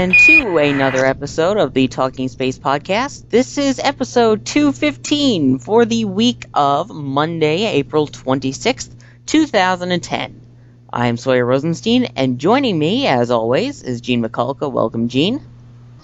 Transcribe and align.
everybody 0.00 0.16
once 0.16 0.28
again 0.28 0.44
to 0.46 0.56
another 0.56 1.04
episode 1.04 1.56
of 1.58 1.74
the 1.74 1.86
Talking 1.86 2.28
Space 2.28 2.58
podcast. 2.58 3.28
This 3.28 3.58
is 3.58 3.78
episode 3.78 4.46
215 4.46 5.58
for 5.58 5.84
the 5.84 6.06
week 6.06 6.46
of 6.54 6.88
Monday, 6.88 7.66
April 7.66 8.06
26th, 8.06 8.90
2010. 9.26 10.40
I'm 10.90 11.18
Sawyer 11.18 11.44
Rosenstein, 11.44 12.04
and 12.16 12.38
joining 12.38 12.78
me, 12.78 13.08
as 13.08 13.30
always, 13.30 13.82
is 13.82 14.00
Gene 14.00 14.22
Mikulka. 14.22 14.72
Welcome, 14.72 15.08
Gene. 15.08 15.42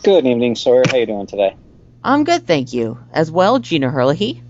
Good 0.02 0.26
evening, 0.26 0.56
Sawyer. 0.56 0.82
How 0.86 0.98
you 0.98 1.06
doing 1.06 1.26
today? 1.26 1.56
I'm 2.04 2.24
good, 2.24 2.46
thank 2.46 2.74
you. 2.74 2.98
As 3.12 3.30
well, 3.30 3.60
Gina 3.60 3.90
Herlihy. 3.90 4.42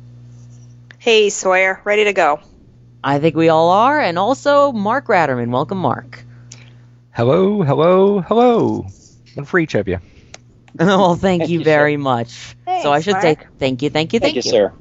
Hey, 0.98 1.30
Sawyer, 1.30 1.80
ready 1.84 2.04
to 2.04 2.12
go. 2.12 2.40
I 3.04 3.20
think 3.20 3.36
we 3.36 3.48
all 3.48 3.70
are, 3.70 4.00
and 4.00 4.18
also 4.18 4.72
Mark 4.72 5.06
Ratterman. 5.06 5.50
Welcome, 5.50 5.78
Mark. 5.78 6.24
Hello, 7.12 7.62
hello, 7.62 8.20
hello. 8.22 8.86
One 9.36 9.44
for 9.44 9.58
each 9.58 9.74
of 9.74 9.86
you. 9.86 10.00
well, 10.78 11.14
thank, 11.14 11.42
Thank 11.42 11.50
you 11.50 11.60
you, 11.60 11.64
very 11.64 11.96
much. 11.96 12.30
so 12.66 12.92
I 12.92 13.00
Thanks, 13.00 13.04
should 13.04 13.20
say 13.22 13.36
thank 13.58 13.82
you, 13.82 13.90
thank 13.90 14.12
you, 14.12 14.20
thank, 14.20 14.34
Thank 14.34 14.36
you, 14.36 14.42
sir. 14.42 14.72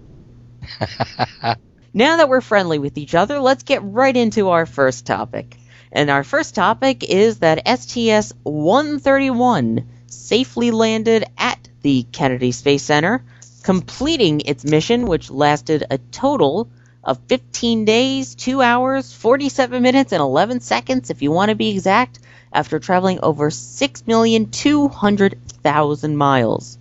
Now 1.98 2.18
that 2.18 2.28
we're 2.28 2.42
friendly 2.42 2.78
with 2.78 2.98
each 2.98 3.16
other, 3.16 3.40
let's 3.40 3.64
get 3.64 3.82
right 3.82 4.16
into 4.16 4.50
our 4.50 4.66
first 4.66 5.06
topic. 5.06 5.56
And 5.94 6.10
our 6.10 6.26
first 6.26 6.54
topic 6.54 7.06
is 7.06 7.40
that 7.40 7.66
STS 7.66 8.34
131 8.44 9.88
safely 10.08 10.72
landed 10.72 11.24
at 11.38 11.70
the 11.84 12.04
Kennedy 12.12 12.52
Space 12.52 12.84
Center, 12.84 13.24
completing 13.64 14.42
its 14.42 14.66
mission, 14.66 15.06
which 15.06 15.32
lasted 15.32 15.86
a 15.90 15.98
total 15.98 16.70
of 17.02 17.18
15 17.30 17.86
days, 17.86 18.36
2 18.36 18.62
hours, 18.62 19.14
47 19.14 19.82
minutes, 19.82 20.12
and 20.12 20.20
11 20.20 20.60
seconds, 20.60 21.10
if 21.12 21.22
you 21.22 21.32
want 21.32 21.48
to 21.48 21.56
be 21.56 21.70
exact, 21.70 22.20
after 22.52 22.80
traveling 22.80 23.20
over 23.22 23.50
6,200,000 23.50 26.16
miles. 26.16 26.78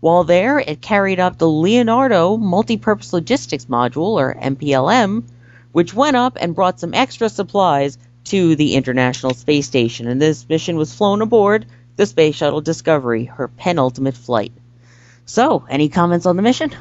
While 0.00 0.24
there, 0.24 0.58
it 0.58 0.80
carried 0.80 1.20
up 1.20 1.38
the 1.38 1.48
Leonardo 1.48 2.36
Multipurpose 2.36 3.12
Logistics 3.12 3.66
Module, 3.66 4.18
or 4.18 4.34
MPLM, 4.34 5.22
which 5.70 5.94
went 5.94 6.16
up 6.16 6.36
and 6.40 6.54
brought 6.54 6.80
some 6.80 6.94
extra 6.94 7.28
supplies 7.28 7.98
to 8.24 8.56
the 8.56 8.74
International 8.74 9.34
Space 9.34 9.66
Station. 9.66 10.08
And 10.08 10.20
this 10.20 10.48
mission 10.48 10.76
was 10.76 10.94
flown 10.94 11.22
aboard 11.22 11.66
the 11.96 12.06
Space 12.06 12.34
Shuttle 12.34 12.60
Discovery, 12.60 13.26
her 13.26 13.48
penultimate 13.48 14.16
flight. 14.16 14.52
So, 15.24 15.64
any 15.68 15.88
comments 15.88 16.26
on 16.26 16.36
the 16.36 16.42
mission? 16.42 16.72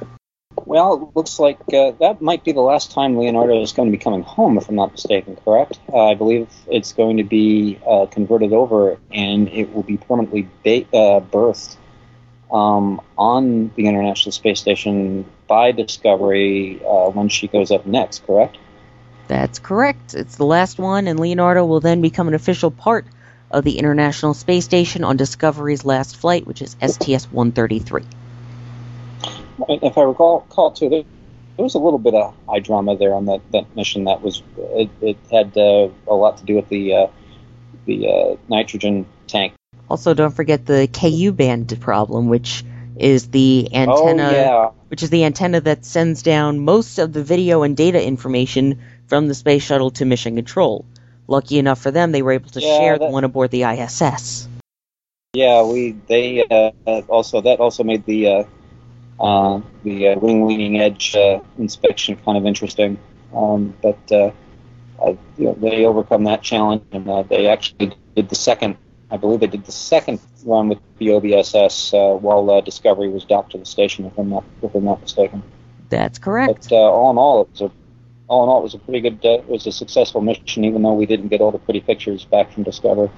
Well, 0.65 1.09
it 1.09 1.17
looks 1.17 1.39
like 1.39 1.59
uh, 1.73 1.91
that 1.99 2.21
might 2.21 2.43
be 2.43 2.51
the 2.51 2.61
last 2.61 2.91
time 2.91 3.17
Leonardo 3.17 3.61
is 3.61 3.73
going 3.73 3.91
to 3.91 3.97
be 3.97 4.01
coming 4.01 4.23
home, 4.23 4.57
if 4.57 4.69
I'm 4.69 4.75
not 4.75 4.91
mistaken, 4.91 5.37
correct? 5.43 5.79
Uh, 5.91 6.07
I 6.07 6.15
believe 6.15 6.49
it's 6.67 6.93
going 6.93 7.17
to 7.17 7.23
be 7.23 7.79
uh, 7.87 8.05
converted 8.05 8.53
over 8.53 8.97
and 9.11 9.49
it 9.49 9.73
will 9.73 9.83
be 9.83 9.97
permanently 9.97 10.47
ba- 10.63 10.85
uh, 10.95 11.19
berthed 11.19 11.77
um, 12.51 13.01
on 13.17 13.71
the 13.75 13.87
International 13.87 14.31
Space 14.31 14.59
Station 14.59 15.25
by 15.47 15.71
Discovery 15.71 16.81
uh, 16.85 17.09
when 17.09 17.29
she 17.29 17.47
goes 17.47 17.71
up 17.71 17.85
next, 17.85 18.25
correct? 18.25 18.57
That's 19.27 19.59
correct. 19.59 20.13
It's 20.13 20.35
the 20.35 20.45
last 20.45 20.77
one, 20.77 21.07
and 21.07 21.19
Leonardo 21.19 21.65
will 21.65 21.79
then 21.79 22.01
become 22.01 22.27
an 22.27 22.33
official 22.33 22.71
part 22.71 23.05
of 23.49 23.63
the 23.63 23.77
International 23.77 24.33
Space 24.33 24.65
Station 24.65 25.03
on 25.03 25.17
Discovery's 25.17 25.85
last 25.85 26.17
flight, 26.17 26.45
which 26.45 26.61
is 26.61 26.75
STS 26.81 27.31
133. 27.31 28.03
If 29.69 29.97
I 29.97 30.03
recall, 30.03 30.45
recall 30.47 30.71
too, 30.71 30.89
there, 30.89 31.03
there 31.57 31.63
was 31.63 31.75
a 31.75 31.79
little 31.79 31.99
bit 31.99 32.13
of 32.13 32.33
high 32.47 32.59
drama 32.59 32.97
there 32.97 33.13
on 33.13 33.25
that, 33.25 33.41
that 33.51 33.75
mission. 33.75 34.05
That 34.05 34.21
was 34.21 34.41
it, 34.57 34.89
it 35.01 35.17
had 35.31 35.57
uh, 35.57 35.89
a 36.07 36.13
lot 36.13 36.37
to 36.37 36.45
do 36.45 36.55
with 36.55 36.69
the 36.69 36.95
uh, 36.95 37.07
the 37.85 38.07
uh, 38.07 38.35
nitrogen 38.47 39.05
tank. 39.27 39.53
Also, 39.89 40.13
don't 40.13 40.33
forget 40.33 40.65
the 40.65 40.87
KU 40.87 41.31
band 41.31 41.77
problem, 41.81 42.29
which 42.29 42.63
is 42.95 43.29
the 43.29 43.67
antenna, 43.73 44.29
Oh 44.29 44.33
yeah, 44.33 44.69
which 44.87 45.03
is 45.03 45.09
the 45.09 45.25
antenna 45.25 45.61
that 45.61 45.85
sends 45.85 46.21
down 46.21 46.59
most 46.59 46.99
of 46.99 47.13
the 47.13 47.23
video 47.23 47.63
and 47.63 47.75
data 47.75 48.05
information 48.05 48.81
from 49.07 49.27
the 49.27 49.35
space 49.35 49.63
shuttle 49.63 49.91
to 49.91 50.05
mission 50.05 50.35
control. 50.35 50.85
Lucky 51.27 51.59
enough 51.59 51.81
for 51.81 51.91
them, 51.91 52.11
they 52.11 52.21
were 52.21 52.33
able 52.33 52.49
to 52.51 52.61
Yeah, 52.61 52.77
share 52.77 52.99
the 52.99 53.07
one 53.07 53.23
aboard 53.23 53.51
the 53.51 53.63
ISS. 53.63 54.47
yeah. 55.33 55.63
We 55.63 55.91
they 56.07 56.43
uh, 56.49 57.01
also 57.07 57.41
that 57.41 57.59
also 57.59 57.83
made 57.83 58.05
the 58.05 58.45
uh, 59.21 59.61
the 59.83 60.09
uh, 60.09 60.19
wing 60.19 60.47
leading 60.47 60.79
edge 60.79 61.15
uh, 61.15 61.39
inspection 61.57 62.17
kind 62.25 62.37
of 62.37 62.45
interesting. 62.45 62.97
Um, 63.33 63.73
but 63.81 64.11
uh, 64.11 64.31
you 65.37 65.45
know, 65.45 65.53
they 65.53 65.85
overcome 65.85 66.23
that 66.25 66.41
challenge, 66.41 66.83
and 66.91 67.07
uh, 67.07 67.23
they 67.23 67.47
actually 67.47 67.93
did 68.15 68.29
the 68.29 68.35
second. 68.35 68.77
I 69.09 69.17
believe 69.17 69.41
they 69.41 69.47
did 69.47 69.65
the 69.65 69.71
second 69.71 70.19
run 70.45 70.69
with 70.69 70.79
the 70.97 71.07
OBSS 71.07 71.93
uh, 71.93 72.17
while 72.17 72.49
uh, 72.49 72.61
Discovery 72.61 73.09
was 73.09 73.25
docked 73.25 73.51
to 73.51 73.57
the 73.57 73.65
station, 73.65 74.05
if 74.05 74.17
I'm 74.17 74.29
not 74.29 74.43
if 74.63 74.73
I'm 74.73 74.85
not 74.85 75.01
mistaken. 75.01 75.43
That's 75.89 76.17
correct. 76.17 76.69
But 76.69 76.71
uh, 76.71 76.75
all 76.75 77.11
in 77.11 77.17
all, 77.17 77.41
it 77.41 77.49
was 77.51 77.61
a 77.61 77.71
all 78.27 78.43
in 78.43 78.49
all, 78.49 78.59
it 78.59 78.63
was 78.63 78.73
a 78.73 78.79
pretty 78.79 79.01
good. 79.01 79.19
Uh, 79.23 79.39
it 79.39 79.47
was 79.47 79.67
a 79.67 79.71
successful 79.71 80.21
mission, 80.21 80.63
even 80.65 80.81
though 80.81 80.93
we 80.93 81.05
didn't 81.05 81.27
get 81.27 81.41
all 81.41 81.51
the 81.51 81.59
pretty 81.59 81.81
pictures 81.81 82.25
back 82.25 82.51
from 82.51 82.63
Discovery. 82.63 83.09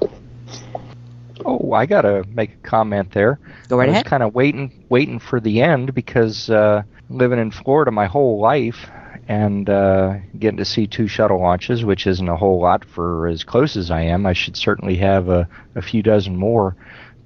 Oh, 1.45 1.73
I 1.73 1.85
gotta 1.85 2.25
make 2.29 2.51
a 2.53 2.67
comment 2.67 3.11
there. 3.11 3.39
Go 3.69 3.77
right 3.77 3.85
I 3.85 3.91
was 3.91 3.93
ahead. 3.95 4.05
kind 4.05 4.23
of 4.23 4.33
waiting, 4.33 4.85
waiting 4.89 5.19
for 5.19 5.39
the 5.39 5.61
end 5.61 5.93
because 5.93 6.49
uh, 6.49 6.83
living 7.09 7.39
in 7.39 7.51
Florida 7.51 7.91
my 7.91 8.05
whole 8.05 8.39
life 8.39 8.89
and 9.27 9.69
uh, 9.69 10.15
getting 10.39 10.57
to 10.57 10.65
see 10.65 10.85
two 10.87 11.07
shuttle 11.07 11.39
launches, 11.39 11.85
which 11.85 12.07
isn't 12.07 12.27
a 12.27 12.35
whole 12.35 12.59
lot 12.59 12.83
for 12.85 13.27
as 13.27 13.43
close 13.43 13.75
as 13.77 13.89
I 13.91 14.01
am. 14.01 14.25
I 14.25 14.33
should 14.33 14.57
certainly 14.57 14.95
have 14.97 15.29
a, 15.29 15.47
a 15.75 15.81
few 15.81 16.03
dozen 16.03 16.35
more, 16.35 16.75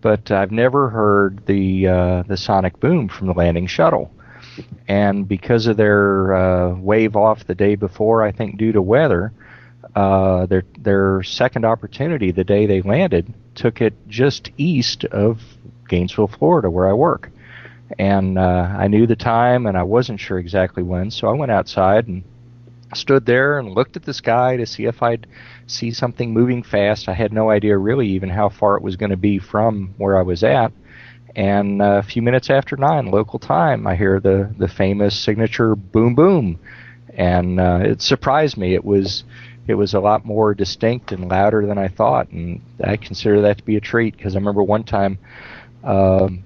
but 0.01 0.29
I've 0.29 0.51
never 0.51 0.89
heard 0.89 1.45
the 1.47 1.87
uh, 1.87 2.23
the 2.23 2.37
sonic 2.37 2.79
boom 2.79 3.07
from 3.07 3.27
the 3.27 3.33
landing 3.33 3.67
shuttle. 3.67 4.11
And 4.87 5.27
because 5.27 5.67
of 5.67 5.77
their 5.77 6.35
uh, 6.35 6.75
wave 6.75 7.15
off 7.15 7.45
the 7.45 7.55
day 7.55 7.75
before, 7.75 8.23
I 8.23 8.31
think 8.31 8.57
due 8.57 8.71
to 8.71 8.81
weather, 8.81 9.31
uh, 9.95 10.45
their 10.45 10.63
their 10.77 11.23
second 11.23 11.65
opportunity 11.65 12.31
the 12.31 12.43
day 12.43 12.65
they 12.65 12.81
landed 12.81 13.33
took 13.55 13.81
it 13.81 13.93
just 14.07 14.51
east 14.57 15.05
of 15.05 15.41
Gainesville, 15.87 16.27
Florida, 16.27 16.69
where 16.69 16.87
I 16.87 16.93
work. 16.93 17.31
And 17.97 18.37
uh, 18.37 18.75
I 18.77 18.87
knew 18.87 19.07
the 19.07 19.15
time, 19.15 19.65
and 19.65 19.77
I 19.77 19.83
wasn't 19.83 20.19
sure 20.19 20.37
exactly 20.37 20.83
when, 20.83 21.09
so 21.09 21.27
I 21.27 21.33
went 21.33 21.51
outside 21.51 22.07
and 22.07 22.23
stood 22.93 23.25
there 23.25 23.59
and 23.59 23.73
looked 23.73 23.95
at 23.95 24.03
the 24.03 24.13
sky 24.13 24.57
to 24.57 24.65
see 24.65 24.85
if 24.85 25.01
I'd 25.01 25.27
see 25.67 25.91
something 25.91 26.33
moving 26.33 26.63
fast. 26.63 27.07
I 27.07 27.13
had 27.13 27.33
no 27.33 27.49
idea 27.49 27.77
really 27.77 28.07
even 28.09 28.29
how 28.29 28.49
far 28.49 28.77
it 28.77 28.83
was 28.83 28.95
going 28.95 29.09
to 29.11 29.17
be 29.17 29.39
from 29.39 29.93
where 29.97 30.17
I 30.17 30.21
was 30.21 30.43
at. 30.43 30.71
And 31.35 31.81
uh, 31.81 31.99
a 31.99 32.03
few 32.03 32.21
minutes 32.21 32.49
after 32.49 32.75
nine 32.77 33.11
local 33.11 33.39
time, 33.39 33.85
I 33.85 33.95
hear 33.95 34.19
the 34.19 34.53
the 34.57 34.67
famous 34.67 35.17
signature 35.17 35.75
boom 35.75 36.15
boom, 36.15 36.59
and 37.13 37.59
uh, 37.59 37.79
it 37.83 38.01
surprised 38.01 38.57
me. 38.57 38.73
It 38.73 38.83
was 38.83 39.23
it 39.69 39.75
was 39.75 39.93
a 39.93 39.99
lot 39.99 40.25
more 40.25 40.53
distinct 40.53 41.11
and 41.11 41.29
louder 41.29 41.65
than 41.65 41.77
I 41.77 41.87
thought, 41.87 42.29
and 42.31 42.61
I 42.83 42.97
consider 42.97 43.41
that 43.41 43.57
to 43.57 43.63
be 43.63 43.75
a 43.77 43.81
treat 43.81 44.15
because 44.17 44.35
I 44.35 44.39
remember 44.39 44.63
one 44.63 44.83
time, 44.83 45.19
um, 45.83 46.45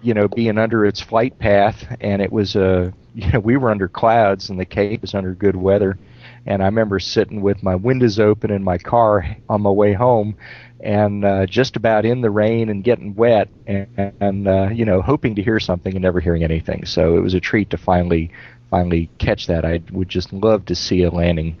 you 0.00 0.14
know, 0.14 0.28
being 0.28 0.58
under 0.58 0.84
its 0.86 1.00
flight 1.00 1.38
path, 1.38 1.86
and 2.00 2.22
it 2.22 2.32
was 2.32 2.56
a 2.56 2.92
you 3.14 3.30
know 3.32 3.40
we 3.40 3.56
were 3.56 3.70
under 3.70 3.88
clouds 3.88 4.50
and 4.50 4.58
the 4.60 4.64
Cape 4.66 5.02
was 5.02 5.14
under 5.14 5.34
good 5.34 5.56
weather, 5.56 5.98
And 6.46 6.62
I 6.62 6.66
remember 6.66 6.98
sitting 6.98 7.40
with 7.42 7.62
my 7.62 7.74
windows 7.74 8.18
open 8.18 8.50
in 8.50 8.62
my 8.62 8.78
car 8.78 9.24
on 9.48 9.62
my 9.62 9.70
way 9.70 9.92
home, 9.94 10.36
and 10.80 11.24
uh, 11.24 11.46
just 11.46 11.76
about 11.76 12.04
in 12.04 12.20
the 12.20 12.30
rain 12.30 12.68
and 12.68 12.84
getting 12.84 13.14
wet, 13.14 13.48
and, 13.66 13.86
and 14.20 14.48
uh, 14.48 14.68
you 14.72 14.84
know, 14.84 15.00
hoping 15.02 15.34
to 15.36 15.42
hear 15.42 15.58
something 15.60 15.94
and 15.94 16.02
never 16.02 16.20
hearing 16.20 16.44
anything. 16.44 16.84
So 16.84 17.16
it 17.16 17.20
was 17.20 17.34
a 17.34 17.40
treat 17.40 17.70
to 17.70 17.78
finally 17.78 18.30
finally 18.70 19.10
catch 19.18 19.46
that. 19.46 19.64
I 19.64 19.80
would 19.92 20.08
just 20.08 20.32
love 20.32 20.64
to 20.66 20.74
see 20.74 21.02
a 21.02 21.10
landing. 21.10 21.56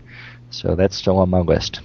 So 0.56 0.74
that's 0.74 0.96
still 0.96 1.18
on 1.18 1.28
my 1.28 1.40
list. 1.40 1.80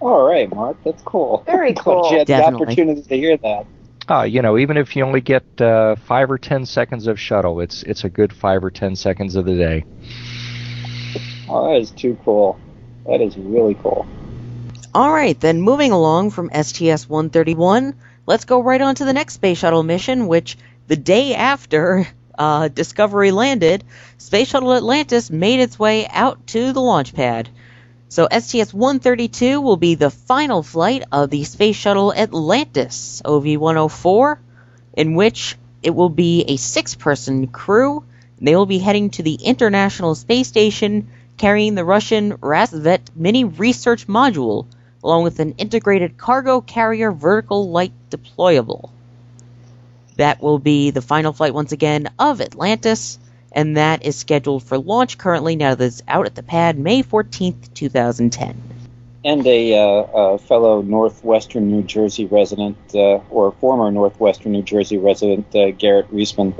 All 0.00 0.28
right, 0.28 0.52
Mark, 0.54 0.76
that's 0.84 1.02
cool. 1.02 1.42
Very 1.46 1.72
Glad 1.74 1.84
cool. 1.84 2.12
You 2.12 2.18
had 2.18 2.26
Definitely. 2.26 2.58
the 2.58 2.70
opportunity 2.70 3.02
to 3.02 3.16
hear 3.16 3.36
that. 3.38 3.66
Uh, 4.10 4.22
you 4.22 4.42
know, 4.42 4.58
even 4.58 4.76
if 4.76 4.94
you 4.94 5.04
only 5.04 5.22
get 5.22 5.44
uh, 5.58 5.96
five 5.96 6.30
or 6.30 6.36
ten 6.36 6.66
seconds 6.66 7.06
of 7.06 7.18
shuttle, 7.18 7.60
it's 7.60 7.82
it's 7.84 8.04
a 8.04 8.10
good 8.10 8.32
five 8.32 8.62
or 8.62 8.70
ten 8.70 8.94
seconds 8.94 9.36
of 9.36 9.46
the 9.46 9.56
day. 9.56 9.84
Oh, 11.48 11.70
that 11.72 11.80
is 11.80 11.90
too 11.90 12.18
cool. 12.24 12.60
That 13.06 13.22
is 13.22 13.38
really 13.38 13.74
cool. 13.74 14.06
All 14.94 15.10
right, 15.10 15.38
then 15.40 15.62
moving 15.62 15.92
along 15.92 16.30
from 16.30 16.50
STS 16.50 17.08
131, 17.08 17.94
let's 18.26 18.44
go 18.44 18.62
right 18.62 18.80
on 18.80 18.94
to 18.96 19.04
the 19.04 19.12
next 19.12 19.34
space 19.34 19.58
shuttle 19.58 19.82
mission, 19.82 20.26
which 20.26 20.58
the 20.88 20.96
day 20.96 21.34
after 21.34 22.06
uh, 22.38 22.68
Discovery 22.68 23.30
landed, 23.30 23.84
Space 24.18 24.48
Shuttle 24.48 24.74
Atlantis 24.74 25.30
made 25.30 25.60
its 25.60 25.78
way 25.78 26.06
out 26.06 26.46
to 26.48 26.72
the 26.72 26.80
launch 26.80 27.14
pad. 27.14 27.48
So 28.10 28.26
STS 28.26 28.72
132 28.72 29.60
will 29.60 29.76
be 29.76 29.94
the 29.94 30.10
final 30.10 30.62
flight 30.62 31.04
of 31.12 31.28
the 31.28 31.44
Space 31.44 31.76
Shuttle 31.76 32.14
Atlantis 32.14 33.20
OV 33.22 33.60
104, 33.60 34.40
in 34.94 35.14
which 35.14 35.56
it 35.82 35.90
will 35.90 36.08
be 36.08 36.44
a 36.48 36.56
six 36.56 36.94
person 36.94 37.48
crew. 37.48 38.04
They 38.40 38.56
will 38.56 38.66
be 38.66 38.78
heading 38.78 39.10
to 39.10 39.22
the 39.22 39.34
International 39.34 40.14
Space 40.14 40.48
Station 40.48 41.10
carrying 41.36 41.74
the 41.74 41.84
Russian 41.84 42.32
Rassvet 42.38 43.00
mini 43.14 43.44
research 43.44 44.06
module, 44.06 44.66
along 45.04 45.24
with 45.24 45.38
an 45.38 45.54
integrated 45.58 46.16
cargo 46.16 46.62
carrier 46.62 47.12
vertical 47.12 47.68
light 47.68 47.92
deployable. 48.10 48.90
That 50.16 50.42
will 50.42 50.58
be 50.58 50.90
the 50.90 51.02
final 51.02 51.34
flight 51.34 51.52
once 51.52 51.72
again 51.72 52.08
of 52.18 52.40
Atlantis, 52.40 53.18
and 53.52 53.76
that 53.76 54.04
is 54.04 54.16
scheduled 54.16 54.62
for 54.62 54.78
launch 54.78 55.18
currently 55.18 55.56
now 55.56 55.74
that 55.74 55.84
it's 55.84 56.02
out 56.08 56.26
at 56.26 56.34
the 56.34 56.42
pad 56.42 56.78
May 56.78 57.02
14th, 57.02 57.72
2010. 57.74 58.62
And 59.24 59.46
a, 59.46 59.74
uh, 59.74 60.02
a 60.14 60.38
fellow 60.38 60.80
Northwestern 60.82 61.70
New 61.70 61.82
Jersey 61.82 62.26
resident, 62.26 62.78
uh, 62.94 63.18
or 63.30 63.52
former 63.52 63.90
Northwestern 63.90 64.52
New 64.52 64.62
Jersey 64.62 64.96
resident, 64.96 65.54
uh, 65.54 65.72
Garrett 65.72 66.10
Reisman, 66.12 66.54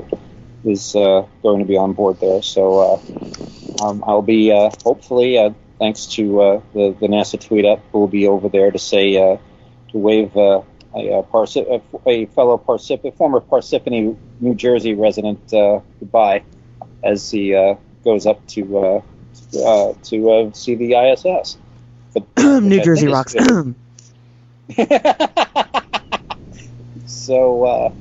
is 0.65 0.95
uh, 0.95 1.25
going 1.41 1.59
to 1.59 1.65
be 1.65 1.77
on 1.77 1.93
board 1.93 2.19
there. 2.19 2.41
So 2.41 2.79
uh, 2.79 3.85
um, 3.85 4.03
I'll 4.05 4.21
be, 4.21 4.51
uh, 4.51 4.71
hopefully, 4.83 5.55
thanks 5.79 6.05
to 6.07 6.61
the, 6.73 6.95
the 6.99 7.07
NASA 7.07 7.39
tweet 7.39 7.65
up, 7.65 7.79
we'll 7.93 8.07
be 8.07 8.27
over 8.27 8.49
there 8.49 8.71
to 8.71 8.79
say, 8.79 9.13
to 9.13 9.97
wave 9.97 10.35
a, 10.35 10.63
uh, 10.93 11.21
Parsi- 11.21 11.61
a, 11.61 11.81
a 12.05 12.25
fellow 12.25 12.55
a 12.55 13.11
former 13.11 13.39
Parsippany, 13.39 14.17
New 14.41 14.55
Jersey 14.55 14.95
resident 14.95 15.39
goodbye 15.49 16.43
as 17.03 17.29
he 17.29 17.55
uh, 17.55 17.75
goes 18.03 18.25
up 18.25 18.45
to 18.47 18.77
uh, 18.77 19.01
uh, 19.57 19.93
to 20.03 20.31
uh, 20.31 20.51
see 20.53 20.75
the 20.75 20.95
ISS. 20.95 21.57
But- 22.13 22.25
New 22.63 22.83
Jersey 22.83 23.07
rocks. 23.07 23.35
so 27.05 27.63
uh, 27.65 27.91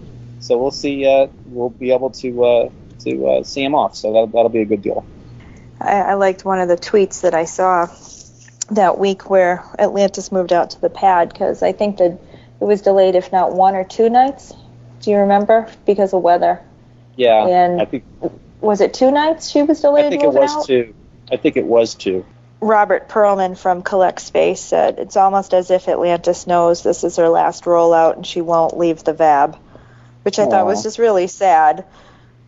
so 0.40 0.58
we'll 0.58 0.70
see. 0.70 1.06
Uh, 1.06 1.28
we'll 1.46 1.70
be 1.70 1.92
able 1.92 2.10
to 2.10 2.44
uh, 2.44 2.68
to 3.00 3.26
uh, 3.26 3.42
see 3.44 3.62
him 3.64 3.74
off. 3.74 3.96
So 3.96 4.12
that'll, 4.12 4.26
that'll 4.28 4.48
be 4.48 4.60
a 4.60 4.66
good 4.66 4.82
deal. 4.82 5.04
I, 5.80 5.92
I 6.00 6.14
liked 6.14 6.44
one 6.44 6.60
of 6.60 6.68
the 6.68 6.76
tweets 6.76 7.22
that 7.22 7.34
I 7.34 7.44
saw 7.44 7.88
that 8.70 8.98
week 8.98 9.30
where 9.30 9.64
Atlantis 9.78 10.30
moved 10.30 10.52
out 10.52 10.70
to 10.70 10.80
the 10.80 10.90
pad 10.90 11.30
because 11.30 11.62
I 11.62 11.72
think 11.72 11.98
that 11.98 12.12
it 12.60 12.64
was 12.64 12.82
delayed, 12.82 13.14
if 13.14 13.32
not 13.32 13.52
one 13.52 13.74
or 13.74 13.84
two 13.84 14.10
nights. 14.10 14.52
Do 15.00 15.10
you 15.10 15.18
remember? 15.18 15.72
Because 15.86 16.12
of 16.12 16.22
weather. 16.22 16.60
Yeah, 17.16 17.46
And 17.46 17.80
I 17.80 17.84
think 17.84 18.04
Was 18.60 18.80
it 18.80 18.94
two 18.94 19.10
nights 19.10 19.50
she 19.50 19.62
was 19.62 19.80
delayed 19.80 20.06
I 20.06 20.10
think 20.10 20.22
it 20.22 20.32
was 20.32 20.56
out? 20.56 20.66
two. 20.66 20.94
I 21.30 21.36
think 21.36 21.56
it 21.56 21.64
was 21.64 21.94
two. 21.94 22.24
Robert 22.60 23.08
Pearlman 23.08 23.56
from 23.56 23.82
Collect 23.82 24.20
Space 24.20 24.60
said 24.60 24.98
it's 24.98 25.16
almost 25.16 25.54
as 25.54 25.70
if 25.70 25.88
Atlantis 25.88 26.46
knows 26.46 26.82
this 26.82 27.04
is 27.04 27.16
her 27.16 27.28
last 27.28 27.64
rollout 27.64 28.16
and 28.16 28.26
she 28.26 28.40
won't 28.40 28.76
leave 28.76 29.04
the 29.04 29.12
VAB, 29.12 29.56
which 30.22 30.38
I 30.40 30.46
thought 30.46 30.66
was 30.66 30.82
just 30.82 30.98
really 30.98 31.28
sad. 31.28 31.84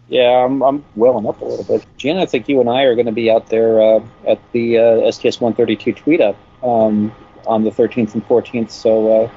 Yeah, 0.08 0.44
I'm, 0.44 0.60
I'm 0.62 0.84
welling 0.96 1.26
up 1.26 1.40
a 1.40 1.44
little 1.44 1.64
bit. 1.64 1.86
Jan, 1.96 2.18
I 2.18 2.26
think 2.26 2.48
you 2.48 2.58
and 2.60 2.68
I 2.68 2.82
are 2.82 2.96
going 2.96 3.06
to 3.06 3.12
be 3.12 3.30
out 3.30 3.46
there 3.46 3.80
uh, 3.80 4.04
at 4.26 4.40
the 4.50 4.78
uh, 4.78 5.12
STS 5.12 5.40
132 5.40 5.92
tweet 5.92 6.20
up 6.20 6.36
um, 6.64 7.14
on 7.46 7.62
the 7.62 7.70
13th 7.70 8.14
and 8.14 8.26
14th. 8.26 8.70
So 8.70 9.30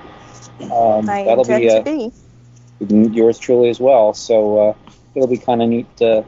uh, 0.59 0.97
um, 0.97 1.05
that'll 1.05 1.43
be, 1.43 1.67
to 1.67 1.77
uh, 1.77 1.83
be. 1.83 2.11
yours 2.79 3.37
truly 3.37 3.69
as 3.69 3.79
well. 3.79 4.15
So 4.15 4.69
uh, 4.69 4.73
it'll 5.13 5.27
be 5.27 5.37
kind 5.37 5.61
of 5.61 5.69
neat 5.69 5.97
to 5.97 6.25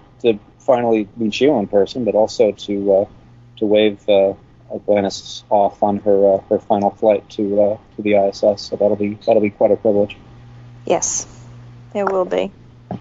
finally 0.65 1.07
meet 1.15 1.39
you 1.39 1.57
in 1.57 1.67
person, 1.67 2.03
but 2.03 2.15
also 2.15 2.51
to 2.51 2.93
uh, 2.93 3.05
to 3.57 3.65
wave 3.65 4.07
uh, 4.09 4.33
Atlantis 4.73 5.43
off 5.49 5.81
on 5.83 5.97
her 5.99 6.35
uh, 6.35 6.41
her 6.49 6.59
final 6.59 6.91
flight 6.91 7.29
to 7.31 7.61
uh, 7.61 7.77
to 7.95 8.01
the 8.01 8.15
ISS. 8.15 8.61
So 8.61 8.75
that'll 8.75 8.95
be 8.95 9.17
that'll 9.25 9.41
be 9.41 9.51
quite 9.51 9.71
a 9.71 9.77
privilege. 9.77 10.17
Yes, 10.85 11.27
it 11.93 12.03
will 12.03 12.25
be. 12.25 12.51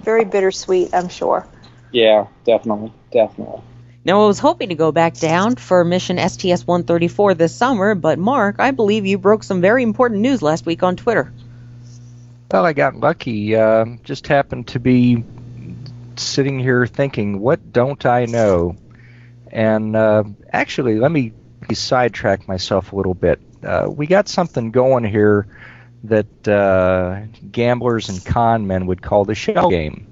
Very 0.03 0.25
bittersweet, 0.25 0.95
I'm 0.95 1.09
sure. 1.09 1.47
Yeah, 1.93 2.27
definitely, 2.45 2.93
definitely. 3.13 3.63
Now, 4.07 4.23
I 4.25 4.27
was 4.27 4.39
hoping 4.39 4.69
to 4.69 4.75
go 4.75 4.93
back 4.93 5.15
down 5.15 5.57
for 5.57 5.83
mission 5.85 6.19
STS 6.19 6.67
134 6.67 7.35
this 7.35 7.55
summer, 7.55 7.95
but 7.95 8.19
Mark, 8.19 8.57
I 8.59 8.71
believe 8.71 9.07
you 9.07 9.17
broke 9.17 9.43
some 9.43 9.63
very 9.63 9.83
important 9.83 10.21
news 10.21 10.43
last 10.43 10.67
week 10.67 10.83
on 10.83 10.97
Twitter. 10.97 11.33
Well, 12.51 12.67
I 12.67 12.75
got 12.75 12.97
lucky. 12.97 13.57
Uh, 13.57 13.87
just 14.03 14.27
happened 14.27 14.69
to 14.69 14.79
be 14.79 15.25
sitting 16.19 16.59
here 16.59 16.87
thinking, 16.87 17.41
what 17.41 17.73
don't 17.73 18.05
I 18.07 18.27
know? 18.27 18.77
And 19.51 19.95
uh, 19.95 20.25
actually, 20.53 20.99
let 20.99 21.11
me 21.11 21.33
sidetrack 21.73 22.47
myself 22.49 22.93
a 22.93 22.97
little 22.97 23.15
bit. 23.15 23.41
Uh, 23.63 23.89
we 23.89 24.07
got 24.07 24.29
something 24.29 24.71
going 24.71 25.05
here 25.05 25.47
that 26.05 26.49
uh, 26.49 27.23
gamblers 27.51 28.09
and 28.09 28.25
con 28.25 28.67
men 28.67 28.87
would 28.87 29.01
call 29.01 29.25
the 29.25 29.35
shell 29.35 29.71
game. 29.71 30.07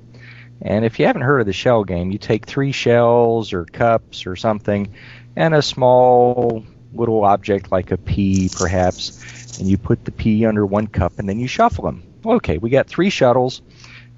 And 0.62 0.84
if 0.84 0.98
you 0.98 1.06
haven't 1.06 1.22
heard 1.22 1.40
of 1.40 1.46
the 1.46 1.52
shell 1.52 1.84
game, 1.84 2.12
you 2.12 2.18
take 2.18 2.46
three 2.46 2.72
shells 2.72 3.52
or 3.52 3.64
cups 3.64 4.26
or 4.26 4.36
something, 4.36 4.94
and 5.36 5.54
a 5.54 5.62
small 5.62 6.64
little 6.94 7.24
object 7.24 7.72
like 7.72 7.90
a 7.90 7.98
pea, 7.98 8.48
perhaps, 8.48 9.58
and 9.58 9.68
you 9.68 9.76
put 9.76 10.04
the 10.04 10.12
pea 10.12 10.46
under 10.46 10.64
one 10.64 10.86
cup 10.86 11.18
and 11.18 11.28
then 11.28 11.40
you 11.40 11.48
shuffle 11.48 11.84
them. 11.84 12.02
Okay, 12.24 12.58
we 12.58 12.70
got 12.70 12.86
three 12.86 13.10
shuttles, 13.10 13.60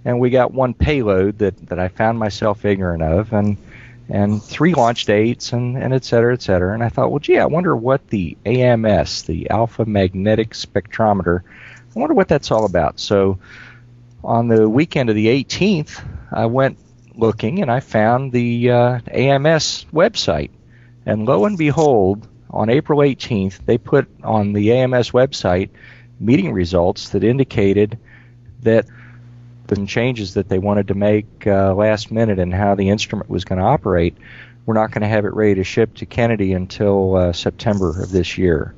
and 0.05 0.21
we 0.21 0.31
got 0.31 0.53
one 0.53 0.75
payload 0.75 1.39
that, 1.39 1.69
that 1.69 1.79
I 1.79 1.89
found 1.89 2.19
myself 2.19 2.65
ignorant 2.65 3.03
of, 3.03 3.33
and 3.33 3.56
and 4.09 4.43
three 4.43 4.75
launch 4.75 5.07
dates, 5.07 5.52
and, 5.52 5.78
and 5.78 5.95
et 5.95 6.05
cetera, 6.05 6.35
et 6.35 6.43
cetera. 6.43 6.75
And 6.75 6.85
I 6.85 6.90
thought, 6.90 7.11
well, 7.11 7.21
gee, 7.21 7.38
I 7.38 7.47
wonder 7.47 7.75
what 7.75 8.07
the 8.09 8.37
AMS, 8.45 9.23
the 9.23 9.49
Alpha 9.49 9.87
Magnetic 9.87 10.50
Spectrometer, 10.50 11.40
I 11.40 11.99
wonder 11.99 12.14
what 12.14 12.28
that's 12.28 12.50
all 12.50 12.67
about. 12.67 13.00
So 13.00 13.38
on 14.23 14.49
the 14.49 14.69
weekend 14.69 15.09
of 15.09 15.17
the 15.17 15.28
18th, 15.28 16.05
I 16.31 16.47
went 16.47 16.78
looking 17.14 17.62
and 17.62 17.71
I 17.71 17.81
found 17.81 18.33
the 18.33 18.71
uh, 18.71 19.00
AMS 19.11 19.87
website. 19.93 20.50
And 21.07 21.25
lo 21.25 21.45
and 21.47 21.57
behold, 21.57 22.26
on 22.50 22.71
April 22.71 23.00
18th, 23.00 23.64
they 23.64 23.78
put 23.78 24.09
on 24.23 24.52
the 24.52 24.73
AMS 24.73 25.12
website 25.12 25.71
meeting 26.21 26.52
results 26.52 27.11
that 27.11 27.25
indicated 27.25 27.99
that 28.62 28.87
the 29.75 29.87
changes 29.87 30.35
that 30.35 30.49
they 30.49 30.59
wanted 30.59 30.88
to 30.88 30.95
make 30.95 31.47
uh, 31.47 31.75
last 31.75 32.11
minute 32.11 32.38
and 32.38 32.52
how 32.52 32.75
the 32.75 32.88
instrument 32.88 33.28
was 33.28 33.45
going 33.45 33.59
to 33.59 33.64
operate, 33.64 34.16
we're 34.66 34.75
not 34.75 34.90
going 34.90 35.02
to 35.02 35.09
have 35.09 35.25
it 35.25 35.35
ready 35.35 35.57
to 35.57 35.64
ship 35.64 35.95
to 35.95 36.07
Kennedy 36.07 36.52
until 36.52 37.16
uh, 37.16 37.33
September 37.33 38.02
of 38.02 38.11
this 38.11 38.38
year, 38.38 38.75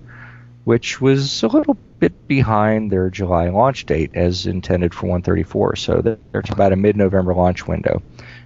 which 0.65 1.01
was 1.01 1.43
a 1.43 1.49
little 1.49 1.77
bit 1.99 2.27
behind 2.27 2.91
their 2.91 3.09
July 3.11 3.49
launch 3.49 3.87
date 3.87 4.11
as 4.15 4.47
intended 4.47 4.95
for 4.95 5.07
134. 5.07 5.77
So 5.77 6.01
there's 6.33 6.51
about 6.51 6.73
a 6.73 6.77
mid-November 6.77 7.35
launch 7.35 7.67
window, 7.67 8.03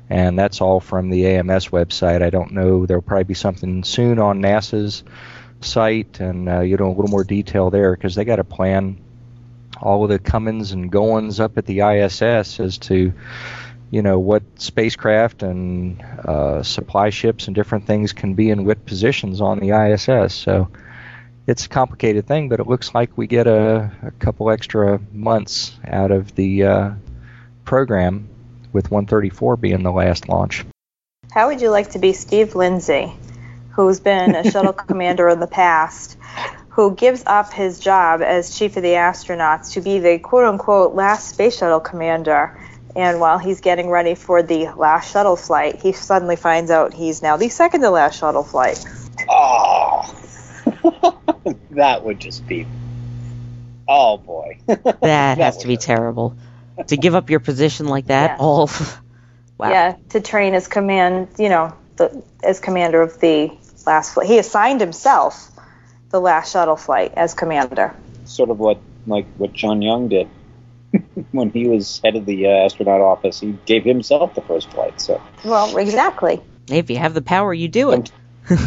and 0.09 0.39
that's 0.39 0.61
all 0.61 0.81
from 0.81 1.11
the 1.11 1.27
AMS 1.27 1.69
website. 1.69 2.23
I 2.23 2.31
don't 2.31 2.53
know. 2.53 2.87
There'll 2.87 3.03
probably 3.03 3.25
be 3.25 3.35
something 3.35 3.85
soon 3.85 4.19
on 4.19 4.41
NASA's 4.43 5.03
site, 5.61 6.21
and 6.21 6.49
uh, 6.49 6.61
you 6.61 6.77
know 6.77 6.89
a 6.89 6.95
little 6.95 7.09
more 7.09 7.25
detail 7.25 7.71
there 7.71 7.95
because 7.95 8.15
they 8.15 8.25
got 8.25 8.39
a 8.39 8.45
plan 8.45 8.99
all 9.81 10.05
of 10.05 10.11
the 10.11 10.19
comings 10.19 10.73
and 10.73 10.91
goings 10.91 11.41
up 11.41 11.59
at 11.59 11.67
the 11.67 11.81
ISS 11.81 12.61
as 12.61 12.79
to 12.79 13.13
you 13.91 14.03
know 14.03 14.19
what 14.19 14.43
spacecraft 14.57 15.43
and 15.43 16.01
uh, 16.03 16.63
supply 16.63 17.11
ships 17.11 17.47
and 17.47 17.57
different 17.57 17.87
things 17.87 18.13
can 18.13 18.35
be 18.35 18.51
in 18.51 18.65
what 18.65 18.87
positions 18.87 19.41
on 19.41 19.59
the 19.59 19.71
ISS. 19.71 20.35
So 20.35 20.71
it's 21.47 21.67
a 21.67 21.69
complicated 21.69 22.27
thing, 22.27 22.49
but 22.49 22.61
it 22.61 22.69
looks 22.69 22.95
like 22.95 23.17
we 23.19 23.27
get 23.27 23.47
a, 23.47 23.91
a 24.03 24.11
couple 24.13 24.51
extra 24.51 25.01
months 25.13 25.77
out 25.85 26.13
of 26.13 26.35
the 26.37 26.65
uh, 26.65 26.91
program 27.65 28.29
with 28.73 28.91
134 28.91 29.57
being 29.57 29.83
the 29.83 29.91
last 29.91 30.29
launch. 30.29 30.65
How 31.33 31.49
would 31.49 31.61
you 31.61 31.71
like 31.71 31.91
to 31.91 31.99
be 31.99 32.13
Steve 32.13 32.55
Lindsey 32.55 33.13
who's 33.81 34.01
been 34.01 34.35
a 34.35 34.51
shuttle 34.51 34.73
commander 34.89 35.29
in 35.29 35.41
the 35.41 35.47
past, 35.47 36.19
who 36.81 36.95
gives 36.95 37.23
up 37.27 37.53
his 37.53 37.79
job 37.79 38.23
as 38.23 38.57
chief 38.57 38.75
of 38.75 38.83
the 38.83 38.93
astronauts 38.95 39.73
to 39.75 39.83
be 39.83 39.99
the 39.99 40.19
quote 40.19 40.45
unquote 40.47 40.95
last 40.95 41.29
space 41.29 41.59
shuttle 41.59 41.79
commander. 41.79 42.59
And 42.97 43.21
while 43.21 43.39
he's 43.39 43.61
getting 43.61 43.91
ready 43.91 44.15
for 44.15 44.43
the 44.43 44.69
last 44.71 45.13
shuttle 45.13 45.37
flight, 45.37 45.83
he 45.83 45.93
suddenly 45.93 46.37
finds 46.37 46.71
out 46.71 46.95
he's 46.95 47.21
now 47.21 47.37
the 47.37 47.51
second 47.51 47.83
to 47.83 47.91
last 47.91 48.19
shuttle 48.19 48.43
flight. 48.43 48.83
Oh, 49.29 50.11
that 51.73 52.03
would 52.03 52.19
just 52.19 52.47
be. 52.47 52.67
Oh 53.87 54.17
boy. 54.17 54.59
That 54.67 55.37
has 55.37 55.59
to 55.59 55.67
be 55.67 55.75
would- 55.75 55.81
terrible. 55.83 56.35
To 56.87 56.97
give 56.97 57.15
up 57.15 57.29
your 57.29 57.41
position 57.41 57.89
like 57.89 58.07
that, 58.07 58.31
Yeah. 58.31 58.37
all. 58.39 58.71
wow. 59.59 59.69
Yeah, 59.69 59.97
to 60.09 60.21
train 60.23 60.55
as 60.55 60.67
command, 60.67 61.29
you 61.39 61.51
know, 61.51 61.75
the, 61.97 62.23
as 62.43 62.59
commander 62.59 63.03
of 63.03 63.21
the 63.21 63.53
last 63.87 64.15
flight. 64.15 64.29
He 64.29 64.39
assigned 64.39 64.81
himself 64.81 65.51
the 66.11 66.21
last 66.21 66.53
shuttle 66.53 66.77
flight 66.77 67.13
as 67.17 67.35
commander. 67.35 67.95
Sort 68.25 68.51
of 68.51 68.59
what 68.59 68.81
like 69.07 69.27
what 69.39 69.53
John 69.53 69.81
Young 69.83 70.09
did 70.09 70.29
when 71.33 71.51
he 71.51 71.67
was 71.67 72.01
head 72.05 72.17
of 72.17 72.27
the 72.27 72.47
uh, 72.47 72.51
astronaut 72.51 73.01
office. 73.01 73.41
He 73.41 73.57
gave 73.67 73.85
himself 73.85 74.35
the 74.35 74.43
first 74.43 74.71
flight. 74.71 75.01
So 75.01 75.21
Well, 75.45 75.77
exactly. 75.77 76.41
If 76.69 76.91
you 76.91 76.97
have 76.99 77.15
the 77.15 77.23
power, 77.23 77.53
you 77.53 77.69
do 77.69 77.93
it. 77.93 78.13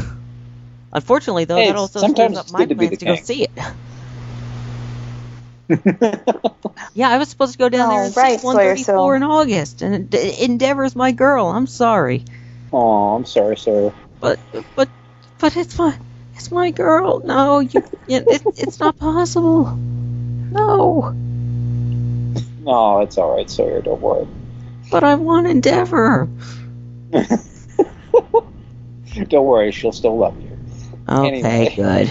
Unfortunately, 0.93 1.45
though, 1.45 1.55
Hey, 1.57 1.67
that 1.67 1.75
also 1.75 1.99
sometimes 2.01 2.37
screws 2.37 2.47
up 2.47 2.51
my 2.53 2.59
good 2.65 2.69
to 2.69 2.75
be 2.75 2.87
plans 2.87 2.99
the 2.99 3.05
to 3.05 3.05
go 3.05 3.15
see 3.15 3.43
it. 3.43 3.51
Yeah, 6.95 7.09
I 7.09 7.17
was 7.17 7.29
supposed 7.29 7.53
to 7.53 7.57
go 7.57 7.69
down 7.69 7.87
Oh, 7.87 7.95
there 7.95 8.03
and 8.05 8.15
right, 8.15 8.33
see 8.33 8.37
Sawyer, 8.39 8.75
134 8.75 8.83
so- 8.85 9.15
in 9.15 9.23
August, 9.23 9.81
and 9.81 10.09
D- 10.09 10.43
Endeavour's 10.43 10.95
my 10.95 11.11
girl. 11.11 11.47
I'm 11.47 11.65
sorry, 11.67 12.23
oh, 12.71 13.15
I'm 13.15 13.25
sorry, 13.25 13.57
sir. 13.57 13.91
but 14.19 14.39
but 14.75 14.89
but 15.39 15.57
it's 15.57 15.77
my 15.77 15.97
it's 16.35 16.51
my 16.51 16.71
girl. 16.71 17.21
No, 17.23 17.59
you, 17.59 17.83
you 18.07 18.17
it, 18.27 18.41
it's 18.57 18.79
not 18.79 18.97
possible. 18.97 19.65
No, 19.65 21.11
No, 22.61 23.01
it's 23.01 23.17
all 23.17 23.35
right, 23.35 23.49
Sawyer. 23.49 23.81
Don't 23.81 23.99
worry. 24.01 24.27
but 24.91 25.03
I 25.03 25.15
want 25.15 25.47
Endeavour. 25.47 26.29
Don't 29.27 29.45
worry. 29.45 29.71
She'll 29.71 29.91
still 29.91 30.17
love 30.17 30.39
you. 30.41 30.57
Okay, 31.07 31.41
Anyway. 31.41 31.75
good. 31.75 32.09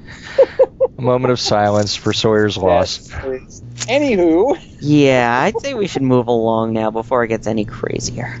A 0.97 1.01
moment 1.01 1.31
of 1.31 1.39
silence 1.39 1.95
for 1.95 2.13
Sawyer's 2.13 2.57
loss. 2.57 3.09
Yes. 3.09 3.61
Anywho, 3.87 4.57
Yeah, 4.79 5.41
I'd 5.41 5.59
say 5.59 5.73
we 5.73 5.87
should 5.87 6.03
move 6.03 6.27
along 6.27 6.73
now 6.73 6.91
before 6.91 7.23
it 7.23 7.29
gets 7.29 7.47
any 7.47 7.65
crazier. 7.65 8.39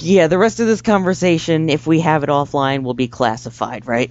Yeah, 0.00 0.26
the 0.26 0.38
rest 0.38 0.60
of 0.60 0.66
this 0.66 0.82
conversation, 0.82 1.68
if 1.68 1.86
we 1.86 2.00
have 2.00 2.22
it 2.22 2.28
offline, 2.28 2.82
will 2.82 2.94
be 2.94 3.08
classified, 3.08 3.86
right? 3.86 4.10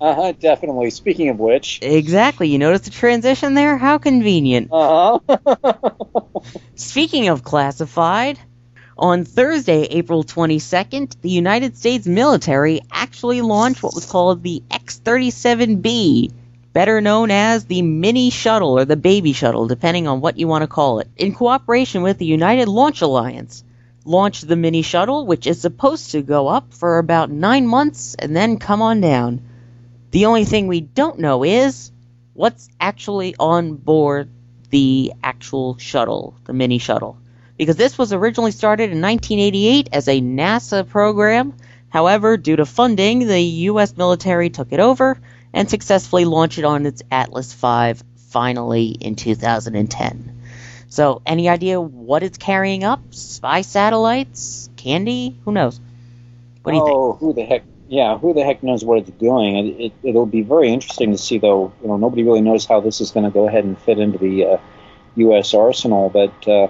uh 0.00 0.14
huh, 0.14 0.32
definitely. 0.32 0.90
Speaking 0.90 1.28
of 1.28 1.38
which, 1.38 1.78
Exactly. 1.82 2.48
You 2.48 2.58
notice 2.58 2.82
the 2.82 2.90
transition 2.90 3.54
there? 3.54 3.78
How 3.78 3.98
convenient. 3.98 4.68
uh 4.72 5.18
huh. 5.28 5.90
Speaking 6.74 7.28
of 7.28 7.44
classified, 7.44 8.38
on 8.98 9.24
Thursday, 9.24 9.82
April 9.84 10.22
22nd, 10.24 11.16
the 11.22 11.30
United 11.30 11.76
States 11.76 12.06
military 12.06 12.80
actually 12.90 13.40
launched 13.40 13.82
what 13.82 13.94
was 13.94 14.06
called 14.10 14.42
the 14.42 14.62
X 14.70 15.00
37B, 15.04 16.32
better 16.72 17.00
known 17.00 17.30
as 17.30 17.64
the 17.64 17.82
Mini 17.82 18.30
Shuttle 18.30 18.78
or 18.78 18.84
the 18.84 18.96
Baby 18.96 19.32
Shuttle, 19.32 19.66
depending 19.66 20.06
on 20.08 20.20
what 20.20 20.36
you 20.36 20.46
want 20.48 20.62
to 20.62 20.68
call 20.68 20.98
it, 20.98 21.08
in 21.16 21.34
cooperation 21.34 22.02
with 22.02 22.18
the 22.18 22.26
United 22.26 22.68
Launch 22.68 23.02
Alliance. 23.02 23.64
Launched 24.04 24.48
the 24.48 24.56
Mini 24.56 24.82
Shuttle, 24.82 25.26
which 25.26 25.46
is 25.46 25.60
supposed 25.60 26.10
to 26.12 26.22
go 26.22 26.48
up 26.48 26.74
for 26.74 26.98
about 26.98 27.30
nine 27.30 27.66
months 27.66 28.14
and 28.18 28.34
then 28.34 28.58
come 28.58 28.82
on 28.82 29.00
down. 29.00 29.42
The 30.10 30.26
only 30.26 30.44
thing 30.44 30.66
we 30.66 30.80
don't 30.80 31.20
know 31.20 31.44
is 31.44 31.92
what's 32.34 32.68
actually 32.80 33.34
on 33.38 33.74
board 33.74 34.28
the 34.70 35.12
actual 35.22 35.78
shuttle, 35.78 36.34
the 36.44 36.52
mini 36.52 36.78
shuttle. 36.78 37.18
Because 37.56 37.76
this 37.76 37.96
was 37.96 38.12
originally 38.12 38.50
started 38.50 38.90
in 38.90 39.00
1988 39.00 39.90
as 39.92 40.08
a 40.08 40.20
NASA 40.20 40.88
program. 40.88 41.54
However, 41.90 42.36
due 42.36 42.56
to 42.56 42.66
funding, 42.66 43.26
the 43.26 43.40
U.S. 43.40 43.96
military 43.96 44.50
took 44.50 44.72
it 44.72 44.80
over 44.80 45.20
and 45.52 45.68
successfully 45.68 46.24
launched 46.24 46.58
it 46.58 46.64
on 46.64 46.86
its 46.86 47.02
Atlas 47.10 47.52
V 47.52 48.02
finally 48.30 48.88
in 48.88 49.14
2010. 49.14 50.31
So, 50.92 51.22
any 51.24 51.48
idea 51.48 51.80
what 51.80 52.22
it's 52.22 52.36
carrying 52.36 52.84
up? 52.84 53.00
Spy 53.12 53.62
satellites? 53.62 54.68
Candy? 54.76 55.34
Who 55.46 55.50
knows? 55.50 55.80
What 56.64 56.72
do 56.72 56.76
you 56.76 56.84
think? 56.84 56.94
oh, 56.94 57.12
who 57.14 57.32
the 57.32 57.46
heck? 57.46 57.64
Yeah, 57.88 58.18
who 58.18 58.34
the 58.34 58.44
heck 58.44 58.62
knows 58.62 58.84
what 58.84 58.98
it's 58.98 59.10
doing? 59.12 59.56
It, 59.56 59.84
it, 59.86 59.92
it'll 60.02 60.26
be 60.26 60.42
very 60.42 60.68
interesting 60.70 61.12
to 61.12 61.16
see, 61.16 61.38
though. 61.38 61.72
You 61.80 61.88
know, 61.88 61.96
nobody 61.96 62.24
really 62.24 62.42
knows 62.42 62.66
how 62.66 62.80
this 62.80 63.00
is 63.00 63.10
going 63.10 63.24
to 63.24 63.32
go 63.32 63.48
ahead 63.48 63.64
and 63.64 63.78
fit 63.78 63.98
into 63.98 64.18
the 64.18 64.44
uh, 64.44 64.56
U.S. 65.16 65.54
arsenal, 65.54 66.10
but 66.10 66.46
uh, 66.46 66.68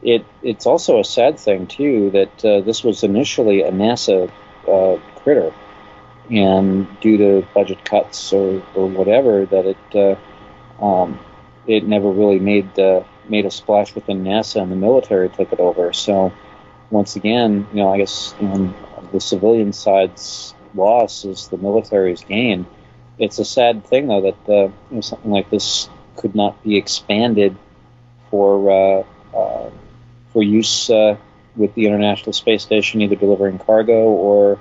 it 0.00 0.24
it's 0.42 0.64
also 0.64 0.98
a 0.98 1.04
sad 1.04 1.38
thing 1.38 1.66
too 1.66 2.08
that 2.12 2.44
uh, 2.46 2.62
this 2.62 2.82
was 2.82 3.04
initially 3.04 3.60
a 3.60 3.70
NASA 3.70 4.32
uh, 4.66 4.96
critter, 5.20 5.52
and 6.30 6.86
due 7.00 7.18
to 7.18 7.46
budget 7.52 7.84
cuts 7.84 8.32
or, 8.32 8.62
or 8.74 8.86
whatever, 8.88 9.44
that 9.44 9.66
it 9.66 10.18
uh, 10.80 10.82
um, 10.82 11.20
it 11.66 11.86
never 11.86 12.10
really 12.10 12.38
made 12.38 12.78
uh, 12.78 13.04
made 13.30 13.46
a 13.46 13.50
splash 13.50 13.94
within 13.94 14.24
NASA, 14.24 14.62
and 14.62 14.70
the 14.70 14.76
military 14.76 15.28
took 15.28 15.52
it 15.52 15.60
over. 15.60 15.92
So 15.92 16.32
once 16.90 17.16
again, 17.16 17.66
you 17.72 17.82
know, 17.82 17.92
I 17.92 17.98
guess 17.98 18.34
know, 18.40 18.74
the 19.12 19.20
civilian 19.20 19.72
side's 19.72 20.54
loss 20.74 21.24
is 21.24 21.48
the 21.48 21.56
military's 21.58 22.22
gain. 22.24 22.66
It's 23.18 23.38
a 23.38 23.44
sad 23.44 23.84
thing, 23.84 24.06
though, 24.06 24.22
that 24.22 24.48
uh, 24.48 24.68
you 24.90 24.96
know, 24.96 25.00
something 25.00 25.30
like 25.30 25.50
this 25.50 25.88
could 26.16 26.34
not 26.34 26.62
be 26.62 26.76
expanded 26.76 27.56
for 28.30 28.70
uh, 28.70 29.36
uh, 29.36 29.70
for 30.32 30.42
use 30.42 30.90
uh, 30.90 31.16
with 31.56 31.74
the 31.74 31.86
International 31.86 32.32
Space 32.32 32.62
Station, 32.62 33.02
either 33.02 33.16
delivering 33.16 33.58
cargo 33.58 34.08
or 34.08 34.60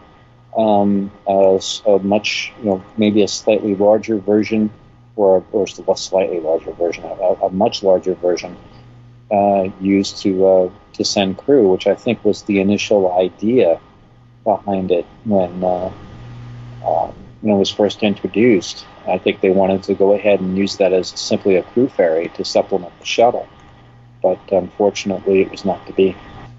um, 0.58 1.12
a, 1.28 1.62
a 1.86 2.00
much, 2.00 2.52
you 2.60 2.66
know, 2.66 2.84
maybe 2.98 3.22
a 3.22 3.28
slightly 3.28 3.76
larger 3.76 4.18
version, 4.18 4.72
or 5.18 5.44
or 5.52 5.66
a 5.66 5.98
slightly 5.98 6.40
larger 6.40 6.72
version, 6.72 7.04
a, 7.04 7.46
a 7.46 7.50
much 7.50 7.84
larger 7.84 8.14
version 8.14 8.56
uh, 9.32 9.70
used 9.82 10.22
to 10.22 10.48
uh, 10.48 10.70
to 10.94 11.04
send 11.04 11.38
crew, 11.38 11.68
which 11.68 11.88
I 11.88 11.96
think 11.96 12.24
was 12.24 12.44
the 12.44 12.62
initial 12.62 13.12
idea 13.14 13.80
behind 14.44 14.92
it 14.92 15.06
when 15.26 15.64
uh, 15.64 15.92
um, 16.86 17.14
when 17.42 17.56
it 17.56 17.60
was 17.60 17.72
first 17.72 18.04
introduced. 18.04 18.86
I 19.08 19.18
think 19.18 19.42
they 19.42 19.50
wanted 19.50 19.84
to 19.84 19.94
go 19.94 20.14
ahead 20.14 20.42
and 20.42 20.58
use 20.58 20.78
that 20.78 20.94
as 20.94 21.10
simply 21.10 21.56
a 21.56 21.64
crew 21.64 21.88
ferry 21.88 22.30
to 22.36 22.44
supplement 22.44 22.98
the 23.00 23.06
shuttle, 23.06 23.48
but 24.22 24.40
unfortunately, 24.52 25.42
it 25.42 25.52
was 25.52 25.66
not 25.66 25.86
to 25.88 25.94
be. 25.94 26.16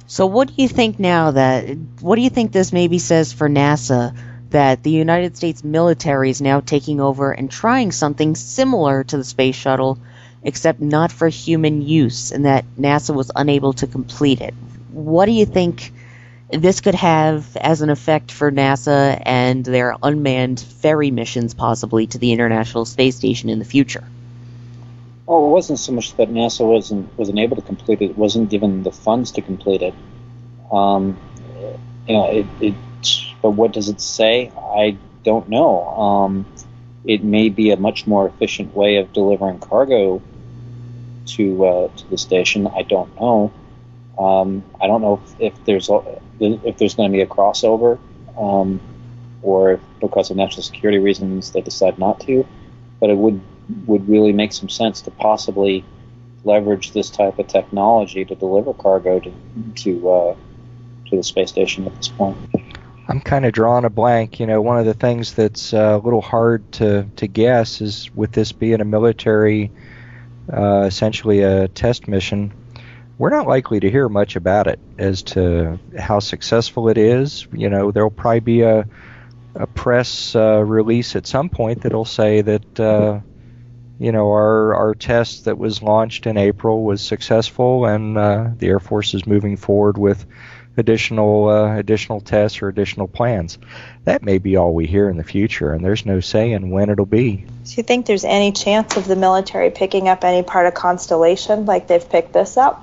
So, 0.07 0.27
what 0.27 0.49
do 0.49 0.55
you 0.57 0.69
think 0.69 0.99
now 0.99 1.33
that 1.33 1.77
what 2.01 2.17
do 2.17 2.23
you 2.23 2.31
think 2.31 2.53
this 2.53 2.73
maybe 2.73 2.99
says 2.99 3.33
for 3.33 3.49
NASA 3.49 4.17
that 4.51 4.83
the 4.83 4.91
United 4.91 5.37
States 5.37 5.63
military 5.63 6.31
is 6.31 6.41
now 6.41 6.61
taking 6.61 7.01
over 7.01 7.33
and 7.33 7.51
trying 7.51 7.93
something 7.93 8.35
similar 8.35 9.05
to 9.05 9.17
the 9.17 9.25
space 9.25 9.57
shuttle, 9.57 9.99
except 10.43 10.81
not 10.81 11.13
for 11.13 11.29
human 11.29 11.83
use, 11.83 12.33
and 12.33 12.45
that 12.45 12.65
NASA 12.79 13.15
was 13.15 13.31
unable 13.35 13.73
to 13.75 13.87
complete 13.87 14.41
it? 14.41 14.55
What 14.93 15.27
do 15.27 15.33
you 15.33 15.45
think 15.47 15.93
this 16.51 16.81
could 16.81 16.95
have 16.95 17.57
as 17.57 17.83
an 17.83 17.91
effect 17.91 18.33
for 18.33 18.51
NASA 18.51 19.21
and 19.25 19.65
their 19.65 19.95
unmanned 20.03 20.61
ferry 20.61 21.11
missions, 21.11 21.55
possibly 21.55 22.07
to 22.07 22.19
the 22.19 22.33
International 22.33 22.85
Space 22.85 23.17
Station 23.17 23.51
in 23.51 23.59
the 23.59 23.65
future? 23.65 24.05
Oh, 25.27 25.47
it 25.47 25.51
wasn't 25.51 25.79
so 25.79 25.93
much 25.93 26.17
that 26.17 26.31
NASA 26.31 26.67
wasn't 26.67 27.17
wasn't 27.19 27.39
able 27.39 27.57
to 27.57 27.63
complete 27.63 28.01
it; 28.01 28.11
it 28.13 28.19
wasn't 28.19 28.49
given 28.49 28.83
the 28.83 28.93
funds 28.93 29.33
to 29.33 29.43
complete 29.43 29.83
it. 29.83 29.95
Um, 30.73 31.19
you 32.07 32.15
know, 32.15 32.31
it, 32.31 32.47
it. 32.63 32.75
But 33.43 33.51
what 33.51 33.73
does 33.73 33.89
it 33.89 34.01
say? 34.01 34.51
I 34.57 34.99
don't 35.25 35.49
know. 35.49 35.87
Um, 35.87 36.47
it 37.05 37.23
may 37.23 37.49
be 37.49 37.71
a 37.71 37.77
much 37.77 38.07
more 38.07 38.29
efficient 38.29 38.75
way 38.75 38.97
of 38.97 39.13
delivering 39.13 39.59
cargo 39.61 40.21
to 41.27 41.65
uh, 41.65 41.89
to 41.97 42.11
the 42.11 42.19
station. 42.19 42.67
I 42.67 42.83
don't 42.83 43.15
know. 43.21 43.53
Um, 44.19 44.65
I 44.81 44.87
don't 44.87 45.01
know 45.01 45.23
if, 45.23 45.53
if 45.53 45.65
there's 45.65 45.89
a, 45.89 46.21
if 46.41 46.79
there's 46.79 46.95
going 46.97 47.11
to 47.11 47.17
be 47.17 47.23
a 47.23 47.27
crossover, 47.27 47.99
um, 48.37 48.81
or 49.43 49.73
if 49.73 49.81
because 50.01 50.31
of 50.31 50.37
national 50.37 50.63
security 50.63 50.99
reasons 50.99 51.53
they 51.53 51.61
decide 51.61 51.99
not 51.99 52.21
to. 52.21 52.47
But 53.01 53.11
it 53.11 53.17
would 53.17 53.41
would 53.87 54.09
really 54.09 54.33
make 54.33 54.53
some 54.53 54.69
sense 54.69 55.03
to 55.03 55.11
possibly 55.11 55.85
leverage 56.45 56.93
this 56.93 57.11
type 57.11 57.39
of 57.39 57.47
technology 57.47 58.25
to 58.25 58.35
deliver 58.35 58.73
cargo 58.75 59.21
to 59.21 59.33
to 59.77 60.11
uh, 60.11 60.37
to 61.11 61.17
the 61.17 61.23
space 61.23 61.51
station 61.51 61.87
at 61.87 61.95
this 61.97 62.09
point. 62.09 62.37
I'm 63.09 63.21
kind 63.21 63.47
of 63.47 63.53
drawing 63.53 63.87
a 63.87 63.91
blank. 63.91 64.39
You 64.39 64.47
know, 64.47 64.61
one 64.61 64.79
of 64.79 64.85
the 64.85 64.95
things 64.95 65.33
that's 65.33 65.73
uh, 65.73 65.99
a 66.01 66.05
little 66.05 66.21
hard 66.21 66.71
to, 66.73 67.09
to 67.17 67.27
guess 67.27 67.81
is 67.81 68.15
with 68.15 68.33
this 68.33 68.53
being 68.53 68.83
a 68.83 68.85
military, 68.85 69.73
uh, 70.53 70.83
essentially 70.83 71.41
a 71.41 71.69
test 71.69 72.07
mission, 72.07 72.53
we're 73.17 73.31
not 73.31 73.47
likely 73.47 73.81
to 73.81 73.91
hear 73.91 74.09
much 74.09 74.37
about 74.37 74.67
it 74.67 74.79
as 74.99 75.23
to 75.23 75.79
how 75.99 76.21
successful 76.21 76.89
it 76.91 76.99
is. 76.99 77.49
You 77.53 77.71
know, 77.71 77.91
there'll 77.91 78.11
probably 78.11 78.41
be 78.41 78.61
a 78.63 78.87
a 79.55 79.67
press 79.67 80.37
uh, 80.37 80.63
release 80.65 81.17
at 81.17 81.27
some 81.27 81.49
point 81.49 81.83
that'll 81.83 82.05
say 82.05 82.43
that 82.43 82.81
uh, 82.81 83.19
you 83.99 84.13
know 84.13 84.29
our 84.29 84.75
our 84.75 84.95
test 84.95 85.47
that 85.47 85.59
was 85.59 85.83
launched 85.83 86.27
in 86.27 86.37
April 86.37 86.85
was 86.85 87.03
successful, 87.03 87.87
and 87.87 88.17
uh, 88.17 88.51
the 88.57 88.69
Air 88.69 88.79
Force 88.79 89.15
is 89.15 89.27
moving 89.27 89.57
forward 89.57 89.99
with 89.99 90.25
additional 90.79 91.49
uh, 91.49 91.77
additional 91.77 92.21
tests 92.21 92.63
or 92.63 92.69
additional 92.69 93.09
plans. 93.09 93.59
That 94.05 94.23
may 94.23 94.39
be 94.39 94.57
all 94.57 94.75
we 94.75 94.87
hear 94.87 95.09
in 95.09 95.17
the 95.17 95.25
future, 95.25 95.73
and 95.73 95.85
there's 95.85 96.07
no 96.07 96.21
saying 96.21 96.71
when 96.71 96.91
it'll 96.91 97.07
be. 97.07 97.37
Do 97.37 97.75
you 97.77 97.83
think 97.83 98.07
there's 98.07 98.25
any 98.25 98.53
chance 98.53 98.97
of 98.97 99.07
the 99.07 99.17
military 99.17 99.71
picking 99.71 100.09
up 100.09 100.25
any 100.25 100.43
part 100.43 100.67
of 100.67 100.75
Constellation 100.75 101.67
like 101.67 101.87
they've 101.87 102.09
picked 102.09 102.33
this 102.33 102.57
up? 102.57 102.83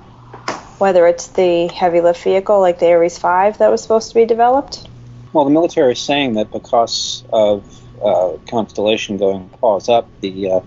Whether 0.78 1.06
it's 1.06 1.28
the 1.28 1.68
heavy 1.68 2.00
lift 2.00 2.22
vehicle 2.22 2.60
like 2.60 2.78
the 2.78 2.92
Ares 2.92 3.18
5 3.18 3.58
that 3.58 3.70
was 3.70 3.82
supposed 3.82 4.10
to 4.10 4.14
be 4.14 4.26
developed? 4.26 4.86
Well, 5.32 5.44
the 5.44 5.50
military 5.50 5.92
is 5.92 6.00
saying 6.00 6.34
that 6.34 6.50
because 6.50 7.24
of 7.32 7.64
uh, 8.02 8.36
Constellation 8.48 9.16
going 9.16 9.48
pause 9.48 9.88
up, 9.88 10.08
the 10.20 10.62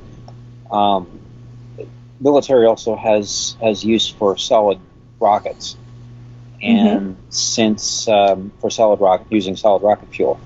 uh, 0.72 0.76
um, 0.76 1.20
military 2.20 2.66
also 2.66 2.96
has 2.96 3.56
has 3.62 3.84
use 3.84 4.08
for 4.08 4.38
solid 4.38 4.80
rockets, 5.20 5.78
and 6.62 7.18
since 7.30 8.08
um, 8.08 8.52
for 8.60 8.70
solid 8.70 9.00
rocket 9.00 9.28
using 9.32 9.56
solid 9.56 9.84
rocket 9.84 10.14
fuel, 10.14 10.40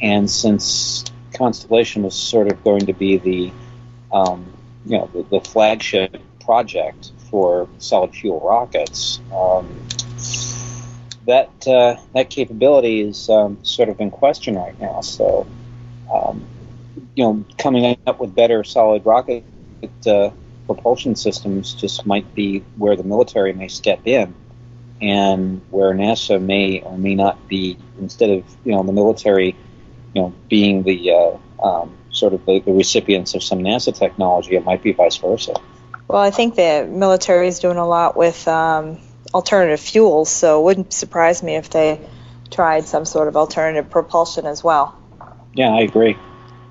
and 0.00 0.30
since 0.30 1.04
Constellation 1.34 2.02
was 2.02 2.14
sort 2.14 2.50
of 2.50 2.62
going 2.64 2.86
to 2.86 2.92
be 2.92 3.16
the 3.18 3.52
um, 4.12 4.52
you 4.84 4.98
know 4.98 5.10
the, 5.12 5.22
the 5.22 5.40
flagship 5.40 6.20
project 6.40 7.12
for 7.30 7.68
solid 7.78 8.14
fuel 8.14 8.40
rockets. 8.40 9.20
Um, 9.32 9.86
that 11.26 11.68
uh, 11.68 11.96
that 12.14 12.30
capability 12.30 13.00
is 13.00 13.28
um, 13.28 13.58
sort 13.62 13.88
of 13.88 14.00
in 14.00 14.10
question 14.10 14.56
right 14.56 14.78
now. 14.80 15.00
So, 15.00 15.46
um, 16.12 16.44
you 17.14 17.24
know, 17.24 17.44
coming 17.58 17.96
up 18.06 18.20
with 18.20 18.34
better 18.34 18.64
solid 18.64 19.04
rocket 19.06 19.44
uh, 20.06 20.30
propulsion 20.66 21.14
systems 21.16 21.74
just 21.74 22.06
might 22.06 22.34
be 22.34 22.60
where 22.76 22.96
the 22.96 23.04
military 23.04 23.52
may 23.52 23.68
step 23.68 24.00
in, 24.06 24.34
and 25.00 25.60
where 25.70 25.92
NASA 25.92 26.40
may 26.40 26.80
or 26.82 26.96
may 26.98 27.14
not 27.14 27.48
be. 27.48 27.78
Instead 27.98 28.30
of 28.30 28.44
you 28.64 28.72
know 28.72 28.82
the 28.82 28.92
military, 28.92 29.56
you 30.14 30.22
know, 30.22 30.34
being 30.48 30.82
the 30.82 31.12
uh, 31.12 31.66
um, 31.66 31.96
sort 32.10 32.34
of 32.34 32.44
the, 32.46 32.60
the 32.60 32.72
recipients 32.72 33.34
of 33.34 33.42
some 33.42 33.60
NASA 33.60 33.96
technology, 33.96 34.56
it 34.56 34.64
might 34.64 34.82
be 34.82 34.92
vice 34.92 35.16
versa. 35.16 35.54
Well, 36.08 36.20
I 36.20 36.30
think 36.30 36.56
the 36.56 36.88
military 36.90 37.48
is 37.48 37.60
doing 37.60 37.76
a 37.76 37.86
lot 37.86 38.16
with 38.16 38.48
um, 38.48 38.98
alternative 39.32 39.80
fuels, 39.80 40.28
so 40.28 40.60
it 40.60 40.64
wouldn't 40.64 40.92
surprise 40.92 41.42
me 41.42 41.56
if 41.56 41.70
they 41.70 42.00
tried 42.50 42.84
some 42.86 43.04
sort 43.04 43.28
of 43.28 43.36
alternative 43.36 43.90
propulsion 43.90 44.44
as 44.44 44.64
well. 44.64 44.98
Yeah, 45.54 45.70
I 45.70 45.82
agree. 45.82 46.16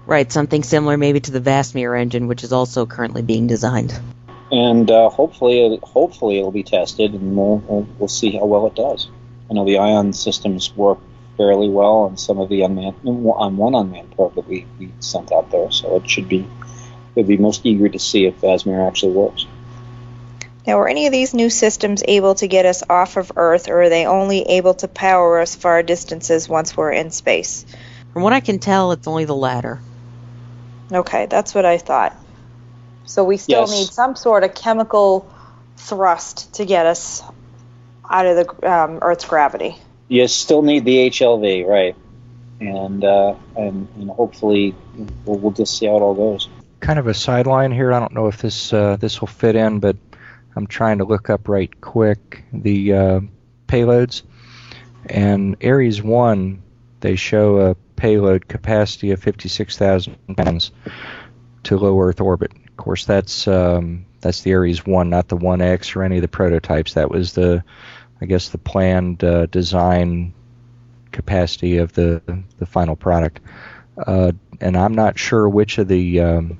Right, 0.05 0.29
something 0.31 0.63
similar 0.63 0.97
maybe 0.97 1.19
to 1.19 1.31
the 1.31 1.39
VASIMR 1.39 1.99
engine, 1.99 2.27
which 2.27 2.43
is 2.43 2.51
also 2.51 2.85
currently 2.85 3.21
being 3.21 3.47
designed. 3.47 3.97
And 4.51 4.89
uh, 4.89 5.09
hopefully, 5.09 5.79
hopefully 5.83 6.39
it'll 6.39 6.51
be 6.51 6.63
tested, 6.63 7.13
and 7.13 7.37
we'll, 7.37 7.57
we'll 7.67 7.87
we'll 7.97 8.07
see 8.07 8.31
how 8.31 8.45
well 8.45 8.65
it 8.67 8.75
does. 8.75 9.09
I 9.49 9.53
know 9.53 9.65
the 9.65 9.77
ion 9.77 10.13
systems 10.13 10.75
work 10.75 10.99
fairly 11.37 11.69
well 11.69 11.99
on 11.99 12.17
some 12.17 12.39
of 12.39 12.49
the 12.49 12.63
unmanned 12.63 12.95
on 13.05 13.57
one 13.57 13.75
unmanned 13.75 14.15
probe 14.15 14.35
that 14.35 14.47
we, 14.47 14.65
we 14.77 14.91
sent 14.99 15.31
out 15.31 15.51
there, 15.51 15.71
so 15.71 15.95
it 15.97 16.09
should 16.09 16.27
be. 16.27 16.47
We'd 17.15 17.27
be 17.27 17.37
most 17.37 17.65
eager 17.65 17.89
to 17.89 17.99
see 17.99 18.25
if 18.25 18.39
VASIMR 18.41 18.87
actually 18.87 19.13
works. 19.13 19.45
Now, 20.67 20.77
are 20.79 20.87
any 20.87 21.07
of 21.07 21.11
these 21.11 21.33
new 21.33 21.49
systems 21.49 22.03
able 22.07 22.35
to 22.35 22.47
get 22.47 22.65
us 22.65 22.83
off 22.89 23.17
of 23.17 23.31
Earth, 23.35 23.67
or 23.69 23.83
are 23.83 23.89
they 23.89 24.05
only 24.05 24.41
able 24.41 24.75
to 24.75 24.87
power 24.87 25.39
us 25.39 25.55
far 25.55 25.81
distances 25.81 26.47
once 26.47 26.77
we're 26.77 26.91
in 26.91 27.09
space? 27.09 27.65
From 28.13 28.23
what 28.23 28.33
I 28.33 28.39
can 28.39 28.59
tell, 28.59 28.91
it's 28.91 29.07
only 29.07 29.25
the 29.25 29.35
latter. 29.35 29.79
Okay, 30.91 31.25
that's 31.25 31.55
what 31.55 31.65
I 31.65 31.77
thought. 31.77 32.15
So 33.09 33.23
we 33.23 33.37
still 33.37 33.61
Yes. 33.61 33.71
need 33.71 33.87
some 33.87 34.15
sort 34.15 34.43
of 34.43 34.53
chemical 34.53 35.27
thrust 35.77 36.53
to 36.53 36.65
get 36.65 36.85
us 36.85 37.23
out 38.07 38.27
of 38.27 38.35
the 38.35 38.71
um, 38.71 38.99
Earth's 39.01 39.25
gravity. 39.25 39.75
You 40.09 40.27
still 40.27 40.61
need 40.61 40.85
the 40.85 41.09
HLV, 41.09 41.65
right? 41.65 41.95
And 42.59 43.03
uh, 43.03 43.33
and, 43.55 43.87
and 43.95 44.11
hopefully 44.11 44.75
we'll, 45.25 45.39
we'll 45.39 45.51
just 45.51 45.75
see 45.75 45.87
how 45.87 45.95
it 45.95 46.01
all 46.01 46.13
goes. 46.13 46.49
Kind 46.81 46.99
of 46.99 47.07
a 47.07 47.15
sideline 47.15 47.71
here. 47.71 47.91
I 47.91 47.99
don't 47.99 48.13
know 48.13 48.27
if 48.27 48.43
this 48.43 48.71
uh, 48.71 48.97
this 48.97 49.21
will 49.21 49.27
fit 49.27 49.55
in, 49.55 49.79
but 49.79 49.95
I'm 50.55 50.67
trying 50.67 50.99
to 50.99 51.03
look 51.03 51.31
up 51.31 51.47
right 51.47 51.81
quick 51.81 52.43
the 52.53 52.93
uh, 52.93 53.19
payloads. 53.67 54.21
And 55.07 55.55
Ares 55.63 56.03
One, 56.03 56.61
they 56.99 57.15
show 57.15 57.57
a 57.71 57.75
payload 57.95 58.47
capacity 58.47 59.09
of 59.11 59.19
56,000 59.19 60.15
pounds 60.37 60.71
to 61.63 61.75
low 61.75 61.99
Earth 61.99 62.21
orbit. 62.21 62.51
Of 62.79 62.85
course, 62.85 63.03
that's 63.03 63.45
um, 63.45 64.05
that's 64.21 64.43
the 64.43 64.53
Ares 64.53 64.85
One, 64.85 65.09
not 65.09 65.27
the 65.27 65.35
One 65.35 65.59
X 65.59 65.97
or 65.97 66.03
any 66.03 66.15
of 66.15 66.21
the 66.21 66.29
prototypes. 66.29 66.93
That 66.93 67.11
was 67.11 67.33
the, 67.33 67.61
I 68.21 68.25
guess, 68.25 68.47
the 68.47 68.57
planned 68.57 69.21
uh, 69.21 69.47
design 69.47 70.33
capacity 71.11 71.75
of 71.75 71.91
the 71.91 72.21
the 72.57 72.65
final 72.65 72.95
product. 72.95 73.41
Uh, 73.97 74.31
and 74.61 74.77
I'm 74.77 74.95
not 74.95 75.19
sure 75.19 75.49
which 75.49 75.77
of 75.77 75.89
the 75.89 76.21
um, 76.21 76.57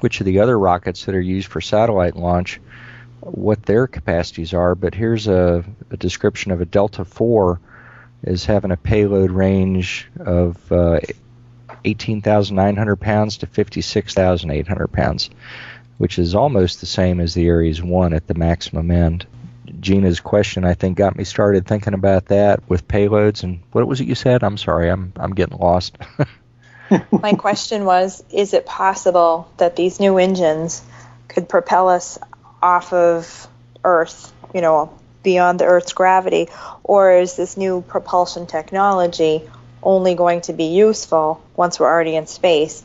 which 0.00 0.18
of 0.18 0.24
the 0.24 0.40
other 0.40 0.58
rockets 0.58 1.04
that 1.04 1.14
are 1.14 1.20
used 1.20 1.48
for 1.48 1.60
satellite 1.60 2.16
launch 2.16 2.58
what 3.20 3.64
their 3.64 3.86
capacities 3.86 4.54
are, 4.54 4.74
but 4.74 4.94
here's 4.94 5.28
a, 5.28 5.62
a 5.90 5.96
description 5.98 6.52
of 6.52 6.62
a 6.62 6.66
Delta 6.66 7.04
4 7.04 7.60
is 8.22 8.46
having 8.46 8.70
a 8.70 8.78
payload 8.78 9.30
range 9.30 10.08
of 10.20 10.72
uh, 10.72 11.00
18,900 11.84 12.96
pounds 12.96 13.38
to 13.38 13.46
56,800 13.46 14.88
pounds, 14.88 15.30
which 15.98 16.18
is 16.18 16.34
almost 16.34 16.80
the 16.80 16.86
same 16.86 17.20
as 17.20 17.34
the 17.34 17.50
Ares 17.50 17.82
1 17.82 18.12
at 18.12 18.26
the 18.26 18.34
maximum 18.34 18.90
end. 18.90 19.26
Gina's 19.80 20.20
question, 20.20 20.64
I 20.64 20.74
think, 20.74 20.96
got 20.96 21.16
me 21.16 21.24
started 21.24 21.66
thinking 21.66 21.94
about 21.94 22.26
that 22.26 22.68
with 22.68 22.88
payloads. 22.88 23.42
And 23.42 23.60
what 23.72 23.86
was 23.86 24.00
it 24.00 24.08
you 24.08 24.14
said? 24.14 24.42
I'm 24.42 24.58
sorry, 24.58 24.90
I'm 24.90 25.12
I'm 25.16 25.34
getting 25.34 25.58
lost. 25.58 25.96
My 27.10 27.32
question 27.32 27.84
was 27.84 28.22
Is 28.30 28.54
it 28.54 28.66
possible 28.66 29.50
that 29.56 29.76
these 29.76 30.00
new 30.00 30.18
engines 30.18 30.82
could 31.28 31.48
propel 31.48 31.88
us 31.88 32.18
off 32.62 32.92
of 32.92 33.48
Earth, 33.82 34.32
you 34.54 34.60
know, 34.60 34.96
beyond 35.22 35.58
the 35.58 35.64
Earth's 35.64 35.92
gravity? 35.92 36.48
Or 36.82 37.12
is 37.12 37.36
this 37.36 37.56
new 37.56 37.82
propulsion 37.82 38.46
technology 38.46 39.42
only 39.84 40.14
going 40.14 40.40
to 40.42 40.52
be 40.52 40.64
useful 40.64 41.42
once 41.56 41.78
we're 41.78 41.86
already 41.86 42.16
in 42.16 42.26
space 42.26 42.82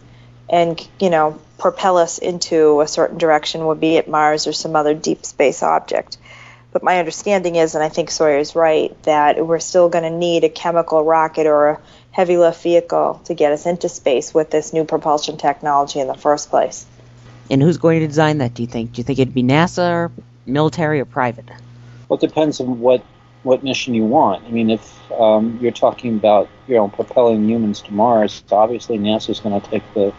and, 0.49 0.87
you 0.99 1.09
know, 1.09 1.39
propel 1.57 1.97
us 1.97 2.17
into 2.17 2.81
a 2.81 2.87
certain 2.87 3.17
direction, 3.17 3.65
would 3.65 3.79
be 3.79 3.97
it 3.97 4.07
Mars 4.07 4.47
or 4.47 4.53
some 4.53 4.75
other 4.75 4.93
deep 4.93 5.25
space 5.25 5.63
object? 5.63 6.17
But 6.71 6.83
my 6.83 6.99
understanding 6.99 7.55
is, 7.55 7.73
and 7.75 7.83
I 7.83 7.89
think 7.89 8.11
Sawyer's 8.11 8.55
right, 8.55 9.01
that 9.03 9.45
we're 9.45 9.59
still 9.59 9.89
going 9.89 10.03
to 10.03 10.15
need 10.15 10.43
a 10.43 10.49
chemical 10.49 11.03
rocket 11.03 11.47
or 11.47 11.69
a 11.69 11.79
heavy 12.11 12.37
lift 12.37 12.61
vehicle 12.61 13.21
to 13.25 13.33
get 13.33 13.51
us 13.51 13.65
into 13.65 13.89
space 13.89 14.33
with 14.33 14.51
this 14.51 14.71
new 14.71 14.83
propulsion 14.83 15.37
technology 15.37 15.99
in 15.99 16.07
the 16.07 16.13
first 16.13 16.49
place. 16.49 16.85
And 17.49 17.61
who's 17.61 17.77
going 17.77 18.01
to 18.01 18.07
design 18.07 18.37
that, 18.37 18.53
do 18.53 18.61
you 18.61 18.67
think? 18.67 18.93
Do 18.93 18.99
you 18.99 19.03
think 19.03 19.17
it'd 19.17 19.33
be 19.33 19.41
NASA 19.41 19.91
or 19.91 20.11
military 20.45 20.99
or 20.99 21.05
private? 21.05 21.49
Well, 22.07 22.19
it 22.19 22.27
depends 22.27 22.59
on 22.59 22.79
what 22.79 23.03
what 23.43 23.63
mission 23.63 23.93
you 23.93 24.03
want. 24.03 24.45
I 24.45 24.49
mean, 24.49 24.69
if 24.69 25.11
um, 25.11 25.59
you're 25.61 25.71
talking 25.71 26.15
about 26.15 26.49
you 26.67 26.75
know 26.75 26.87
propelling 26.89 27.47
humans 27.47 27.81
to 27.83 27.93
Mars, 27.93 28.43
obviously 28.51 28.97
NASA's 28.97 29.39
going 29.39 29.59
to 29.59 29.69
take 29.69 29.83
the 29.93 30.13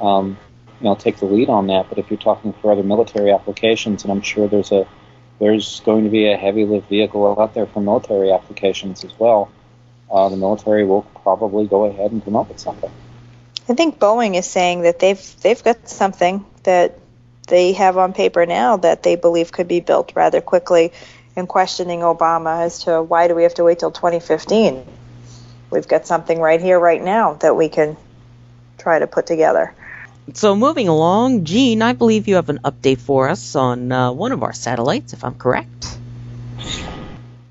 um, 0.00 0.38
you 0.80 0.84
know 0.84 0.94
take 0.94 1.18
the 1.18 1.26
lead 1.26 1.48
on 1.48 1.66
that. 1.68 1.88
But 1.88 1.98
if 1.98 2.10
you're 2.10 2.18
talking 2.18 2.52
for 2.52 2.72
other 2.72 2.82
military 2.82 3.32
applications, 3.32 4.04
and 4.04 4.12
I'm 4.12 4.22
sure 4.22 4.48
there's 4.48 4.72
a 4.72 4.86
there's 5.38 5.80
going 5.80 6.04
to 6.04 6.10
be 6.10 6.30
a 6.30 6.36
heavy 6.36 6.64
lift 6.64 6.88
vehicle 6.88 7.40
out 7.40 7.54
there 7.54 7.66
for 7.66 7.80
military 7.80 8.32
applications 8.32 9.04
as 9.04 9.16
well. 9.18 9.50
Uh, 10.10 10.28
the 10.28 10.36
military 10.36 10.84
will 10.84 11.02
probably 11.22 11.66
go 11.66 11.84
ahead 11.84 12.12
and 12.12 12.24
come 12.24 12.34
up 12.34 12.48
with 12.48 12.58
something. 12.58 12.90
I 13.68 13.74
think 13.74 13.98
Boeing 13.98 14.36
is 14.36 14.46
saying 14.46 14.82
that 14.82 14.98
they've 14.98 15.40
they've 15.42 15.62
got 15.62 15.88
something 15.88 16.46
that 16.62 16.98
they 17.48 17.72
have 17.72 17.96
on 17.96 18.12
paper 18.12 18.46
now 18.46 18.76
that 18.76 19.02
they 19.02 19.16
believe 19.16 19.52
could 19.52 19.68
be 19.68 19.80
built 19.80 20.12
rather 20.14 20.40
quickly 20.40 20.92
and 21.38 21.48
questioning 21.48 22.00
Obama 22.00 22.62
as 22.62 22.80
to 22.80 23.00
why 23.00 23.28
do 23.28 23.34
we 23.34 23.44
have 23.44 23.54
to 23.54 23.64
wait 23.64 23.78
till 23.78 23.92
2015? 23.92 24.84
We've 25.70 25.86
got 25.86 26.06
something 26.06 26.40
right 26.40 26.60
here 26.60 26.78
right 26.78 27.02
now 27.02 27.34
that 27.34 27.56
we 27.56 27.68
can 27.68 27.96
try 28.76 28.98
to 28.98 29.06
put 29.06 29.26
together. 29.26 29.72
So 30.34 30.56
moving 30.56 30.88
along, 30.88 31.44
Gene, 31.44 31.80
I 31.80 31.92
believe 31.92 32.28
you 32.28 32.34
have 32.34 32.48
an 32.48 32.58
update 32.64 32.98
for 32.98 33.28
us 33.28 33.54
on 33.54 33.92
uh, 33.92 34.12
one 34.12 34.32
of 34.32 34.42
our 34.42 34.52
satellites, 34.52 35.12
if 35.12 35.24
I'm 35.24 35.36
correct. 35.36 35.98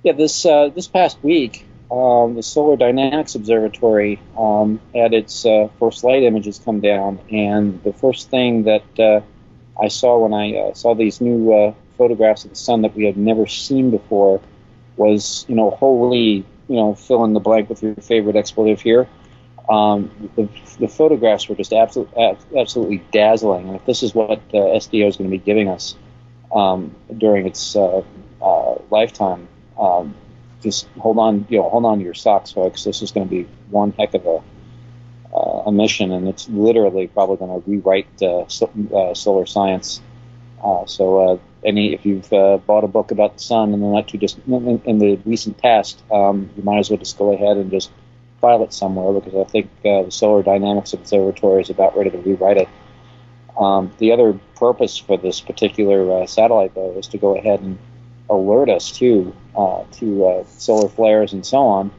Yeah, 0.03 0.11
this 0.11 0.45
uh, 0.45 0.69
this 0.69 0.87
past 0.87 1.17
week, 1.23 1.65
um, 1.89 2.35
the 2.35 2.43
Solar 2.43 2.77
Dynamics 2.77 3.35
Observatory 3.35 4.19
um, 4.37 4.79
had 4.93 5.13
its 5.13 5.45
uh, 5.45 5.69
first 5.79 6.03
light 6.03 6.23
images 6.23 6.59
come 6.63 6.81
down, 6.81 7.19
and 7.31 7.81
the 7.83 7.93
first 7.93 8.29
thing 8.29 8.63
that 8.63 8.99
uh, 8.99 9.21
I 9.81 9.87
saw 9.87 10.19
when 10.19 10.33
I 10.33 10.55
uh, 10.55 10.73
saw 10.73 10.93
these 10.93 11.19
new 11.19 11.51
uh, 11.51 11.73
photographs 11.97 12.43
of 12.45 12.51
the 12.51 12.55
sun 12.55 12.81
that 12.83 12.95
we 12.95 13.05
had 13.05 13.17
never 13.17 13.47
seen 13.47 13.91
before 13.91 14.41
was, 14.95 15.45
you 15.47 15.55
know, 15.55 15.71
holy, 15.71 16.45
you 16.67 16.75
know, 16.75 16.95
fill 16.95 17.23
in 17.25 17.33
the 17.33 17.39
blank 17.39 17.69
with 17.69 17.83
your 17.83 17.95
favorite 17.95 18.35
expletive 18.35 18.81
here. 18.81 19.07
Um, 19.69 20.29
the, 20.35 20.47
the 20.79 20.87
photographs 20.87 21.49
were 21.49 21.55
just 21.55 21.73
absolute, 21.73 22.09
absolutely 22.55 23.03
dazzling. 23.11 23.67
And 23.67 23.75
if 23.75 23.85
this 23.85 24.01
is 24.03 24.15
what 24.15 24.39
uh, 24.53 24.57
SDO 24.57 25.07
is 25.07 25.17
going 25.17 25.29
to 25.29 25.37
be 25.37 25.43
giving 25.43 25.67
us 25.67 25.95
um, 26.53 26.95
during 27.17 27.47
its 27.47 27.75
uh, 27.75 28.01
uh, 28.41 28.75
lifetime, 28.89 29.47
um, 29.77 30.15
just 30.61 30.87
hold 30.99 31.17
on, 31.19 31.45
you 31.49 31.57
know, 31.57 31.69
hold 31.69 31.85
on 31.85 31.99
to 31.99 32.03
your 32.03 32.13
socks, 32.13 32.51
folks. 32.51 32.83
This 32.83 33.01
is 33.01 33.11
going 33.11 33.27
to 33.27 33.29
be 33.29 33.47
one 33.69 33.91
heck 33.91 34.13
of 34.13 34.25
a 34.25 34.41
uh, 35.33 35.63
a 35.67 35.71
mission, 35.71 36.11
and 36.11 36.27
it's 36.27 36.47
literally 36.49 37.07
probably 37.07 37.37
going 37.37 37.61
to 37.61 37.69
rewrite 37.69 38.21
uh, 38.23 38.47
so, 38.47 38.71
uh, 38.95 39.13
solar 39.13 39.45
science. 39.45 40.01
Uh, 40.63 40.85
so, 40.85 41.39
any 41.63 41.93
if 41.93 42.05
you've 42.05 42.31
uh, 42.31 42.57
bought 42.57 42.83
a 42.83 42.87
book 42.87 43.11
about 43.11 43.33
the 43.33 43.39
sun 43.43 43.73
in 43.73 43.81
the 43.81 43.87
not 43.87 44.07
too 44.07 44.17
distant 44.17 44.47
in, 44.47 44.81
in 44.85 44.99
the 44.99 45.19
recent 45.25 45.57
past, 45.57 46.01
um, 46.11 46.49
you 46.55 46.63
might 46.63 46.79
as 46.79 46.89
well 46.89 46.97
just 46.97 47.17
go 47.17 47.33
ahead 47.33 47.57
and 47.57 47.71
just 47.71 47.91
file 48.41 48.63
it 48.63 48.73
somewhere 48.73 49.19
because 49.19 49.35
I 49.35 49.49
think 49.49 49.69
the 49.83 50.07
Solar 50.09 50.43
Dynamics 50.43 50.93
Observatory 50.93 51.61
is 51.61 51.69
about 51.69 51.97
ready 51.97 52.11
to 52.11 52.17
rewrite 52.17 52.57
it. 52.57 52.69
Um, 53.57 53.91
the 53.97 54.11
other 54.11 54.39
purpose 54.55 54.97
for 54.97 55.17
this 55.17 55.41
particular 55.41 56.27
satellite, 56.27 56.75
though, 56.75 56.91
is 56.97 57.07
to 57.07 57.17
go 57.17 57.35
ahead 57.35 57.61
and 57.61 57.79
alert 58.29 58.69
us 58.69 58.91
to 58.91 59.33
to 59.93 60.45
solar 60.57 60.89
flares 60.89 61.33
and 61.33 61.43
so 61.43 61.59
on 61.65 61.91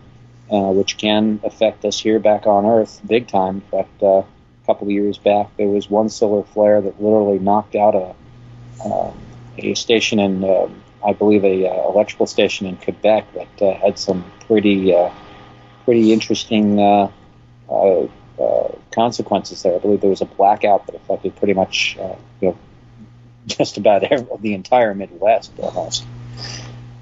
uh, 0.50 0.70
which 0.72 0.96
can 0.96 1.40
affect 1.44 1.84
us 1.84 1.98
here 1.98 2.18
back 2.18 2.46
on 2.46 2.64
Earth 2.64 3.00
big 3.06 3.26
time. 3.26 3.56
In 3.56 3.60
fact, 3.82 4.02
uh, 4.02 4.06
a 4.06 4.66
couple 4.66 4.86
of 4.86 4.92
years 4.92 5.18
back, 5.18 5.54
there 5.56 5.68
was 5.68 5.90
one 5.90 6.08
solar 6.08 6.42
flare 6.42 6.80
that 6.80 7.02
literally 7.02 7.38
knocked 7.38 7.74
out 7.74 7.94
a 7.94 8.14
uh, 8.84 9.12
a 9.58 9.74
station 9.74 10.18
in, 10.18 10.44
uh, 10.44 10.68
I 11.04 11.12
believe, 11.12 11.44
a 11.44 11.68
uh, 11.68 11.88
electrical 11.88 12.26
station 12.26 12.66
in 12.66 12.76
Quebec 12.76 13.32
that 13.34 13.62
uh, 13.62 13.74
had 13.78 13.98
some 13.98 14.24
pretty 14.46 14.94
pretty 15.84 16.12
interesting 16.12 16.76
consequences 18.90 19.62
there. 19.62 19.74
I 19.74 19.78
believe 19.78 20.00
there 20.00 20.10
was 20.10 20.20
a 20.20 20.26
blackout 20.26 20.86
that 20.86 20.94
affected 20.94 21.36
pretty 21.36 21.54
much, 21.54 21.96
you 22.40 22.48
know, 22.48 22.58
just 23.46 23.78
about 23.78 24.04
every, 24.04 24.26
the 24.40 24.54
entire 24.54 24.94
Midwest 24.94 25.52
almost. 25.58 26.04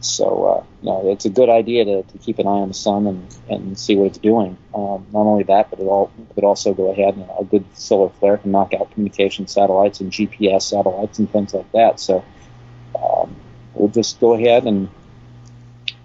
So, 0.06 0.44
uh, 0.44 0.64
you 0.82 0.86
know, 0.90 1.10
it's 1.10 1.24
a 1.24 1.30
good 1.30 1.48
idea 1.48 1.84
to, 1.84 2.02
to 2.02 2.18
keep 2.18 2.38
an 2.38 2.46
eye 2.46 2.50
on 2.50 2.68
the 2.68 2.74
sun 2.74 3.06
and, 3.06 3.36
and 3.48 3.78
see 3.78 3.96
what 3.96 4.06
it's 4.06 4.18
doing. 4.18 4.56
Um, 4.74 5.06
not 5.12 5.22
only 5.22 5.44
that, 5.44 5.70
but 5.70 5.80
it 5.80 5.84
all 5.84 6.12
could 6.34 6.44
also 6.44 6.74
go 6.74 6.90
ahead 6.90 7.14
and 7.14 7.28
a 7.38 7.44
good 7.44 7.64
solar 7.76 8.10
flare 8.10 8.36
can 8.36 8.52
knock 8.52 8.72
out 8.74 8.90
communication 8.92 9.46
satellites 9.48 10.00
and 10.00 10.12
GPS 10.12 10.62
satellites 10.62 11.18
and 11.18 11.30
things 11.30 11.54
like 11.54 11.70
that. 11.72 11.98
So, 11.98 12.24
um, 13.02 13.36
we'll 13.74 13.88
just 13.88 14.20
go 14.20 14.34
ahead 14.34 14.64
and, 14.64 14.88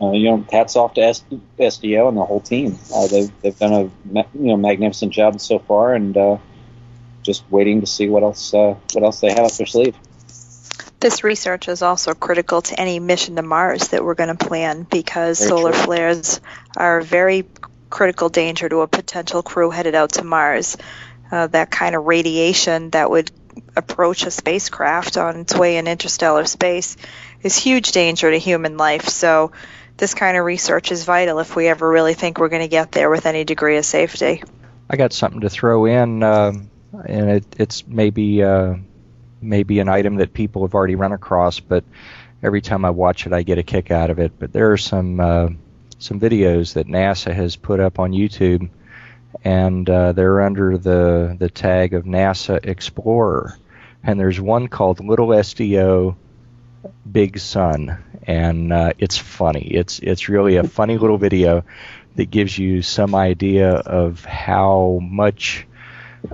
uh, 0.01 0.11
you 0.11 0.29
know, 0.31 0.45
hats 0.51 0.75
off 0.75 0.93
to 0.95 1.01
S- 1.01 1.23
SDO 1.59 2.09
and 2.09 2.17
the 2.17 2.25
whole 2.25 2.41
team. 2.41 2.77
Uh, 2.93 3.07
they've, 3.07 3.41
they've 3.41 3.57
done 3.57 3.73
a 3.73 3.83
you 4.13 4.47
know 4.47 4.57
magnificent 4.57 5.13
job 5.13 5.39
so 5.39 5.59
far, 5.59 5.93
and 5.93 6.17
uh, 6.17 6.37
just 7.23 7.43
waiting 7.51 7.81
to 7.81 7.87
see 7.87 8.09
what 8.09 8.23
else 8.23 8.53
uh, 8.53 8.75
what 8.93 9.03
else 9.03 9.19
they 9.19 9.29
have 9.29 9.45
up 9.45 9.51
their 9.53 9.67
sleeve. 9.67 9.95
This 10.99 11.23
research 11.23 11.67
is 11.67 11.81
also 11.81 12.13
critical 12.13 12.61
to 12.61 12.79
any 12.79 12.99
mission 12.99 13.35
to 13.37 13.41
Mars 13.41 13.87
that 13.87 14.03
we're 14.03 14.13
going 14.13 14.35
to 14.35 14.45
plan 14.45 14.85
because 14.89 15.39
very 15.39 15.49
solar 15.49 15.71
true. 15.71 15.81
flares 15.81 16.41
are 16.77 16.99
a 16.99 17.03
very 17.03 17.45
critical 17.89 18.29
danger 18.29 18.69
to 18.69 18.81
a 18.81 18.87
potential 18.87 19.41
crew 19.41 19.71
headed 19.71 19.95
out 19.95 20.13
to 20.13 20.23
Mars. 20.23 20.77
Uh, 21.31 21.47
that 21.47 21.71
kind 21.71 21.95
of 21.95 22.05
radiation 22.05 22.89
that 22.91 23.09
would 23.09 23.31
approach 23.75 24.25
a 24.25 24.31
spacecraft 24.31 25.17
on 25.17 25.41
its 25.41 25.55
way 25.55 25.77
in 25.77 25.87
interstellar 25.87 26.45
space 26.45 26.97
is 27.41 27.57
huge 27.57 27.91
danger 27.91 28.29
to 28.31 28.37
human 28.37 28.77
life. 28.77 29.07
So, 29.07 29.51
this 29.97 30.13
kind 30.13 30.37
of 30.37 30.45
research 30.45 30.91
is 30.91 31.03
vital 31.05 31.39
if 31.39 31.55
we 31.55 31.67
ever 31.67 31.87
really 31.87 32.13
think 32.13 32.39
we're 32.39 32.49
going 32.49 32.63
to 32.63 32.67
get 32.67 32.91
there 32.91 33.09
with 33.09 33.25
any 33.25 33.43
degree 33.43 33.77
of 33.77 33.85
safety. 33.85 34.43
I 34.89 34.97
got 34.97 35.13
something 35.13 35.41
to 35.41 35.49
throw 35.49 35.85
in, 35.85 36.23
uh, 36.23 36.53
and 37.05 37.29
it, 37.29 37.45
it's 37.57 37.87
maybe. 37.87 38.43
Uh 38.43 38.75
maybe 39.41 39.79
an 39.79 39.89
item 39.89 40.15
that 40.17 40.33
people 40.33 40.61
have 40.63 40.75
already 40.75 40.95
run 40.95 41.11
across, 41.11 41.59
but 41.59 41.83
every 42.43 42.61
time 42.61 42.85
I 42.85 42.91
watch 42.91 43.25
it, 43.25 43.33
I 43.33 43.43
get 43.43 43.57
a 43.57 43.63
kick 43.63 43.91
out 43.91 44.09
of 44.09 44.19
it. 44.19 44.33
But 44.37 44.53
there 44.53 44.71
are 44.71 44.77
some 44.77 45.19
uh, 45.19 45.49
some 45.97 46.19
videos 46.19 46.73
that 46.73 46.87
NASA 46.87 47.33
has 47.33 47.55
put 47.55 47.79
up 47.79 47.99
on 47.99 48.11
YouTube, 48.11 48.69
and 49.43 49.89
uh, 49.89 50.11
they're 50.13 50.41
under 50.41 50.77
the 50.77 51.35
the 51.37 51.49
tag 51.49 51.93
of 51.93 52.05
NASA 52.05 52.65
Explorer. 52.65 53.57
And 54.03 54.19
there's 54.19 54.41
one 54.41 54.67
called 54.67 55.03
Little 55.03 55.27
SDO 55.27 56.15
Big 57.11 57.37
Sun, 57.37 57.97
and 58.23 58.73
uh, 58.73 58.93
it's 58.97 59.17
funny. 59.17 59.67
It's 59.71 59.99
it's 59.99 60.29
really 60.29 60.55
a 60.55 60.63
funny 60.63 60.97
little 60.97 61.17
video 61.17 61.63
that 62.15 62.31
gives 62.31 62.57
you 62.57 62.81
some 62.81 63.15
idea 63.15 63.71
of 63.71 64.25
how 64.25 64.99
much 65.01 65.65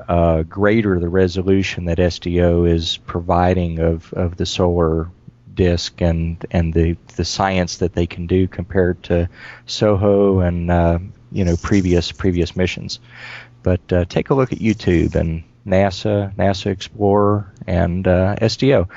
uh, 0.08 0.44
greater 0.44 1.00
the 1.00 1.10
resolution 1.10 1.86
that 1.86 1.98
SDO 1.98 2.70
is 2.70 2.98
providing 2.98 3.80
of, 3.80 4.12
of 4.14 4.38
the 4.38 4.46
solar 4.46 5.10
disk 5.54 6.02
and 6.02 6.46
and 6.52 6.74
the 6.74 6.96
the 7.16 7.26
science 7.26 7.78
that 7.78 7.94
they 7.94 8.06
can 8.06 8.28
do 8.28 8.48
compared 8.48 9.02
to 9.04 9.28
SOHO 9.66 10.40
and 10.40 10.70
uh, 10.70 11.00
you 11.32 11.46
know 11.46 11.56
previous 11.58 12.12
previous 12.12 12.56
missions. 12.56 13.00
But 13.64 13.92
uh, 13.92 14.06
take 14.06 14.30
a 14.30 14.34
look 14.34 14.54
at 14.54 14.60
YouTube 14.60 15.16
and 15.16 15.44
NASA, 15.66 16.34
NASA 16.36 16.68
Explorer, 16.68 17.52
and 17.66 18.08
uh, 18.08 18.36
SDO, 18.38 18.88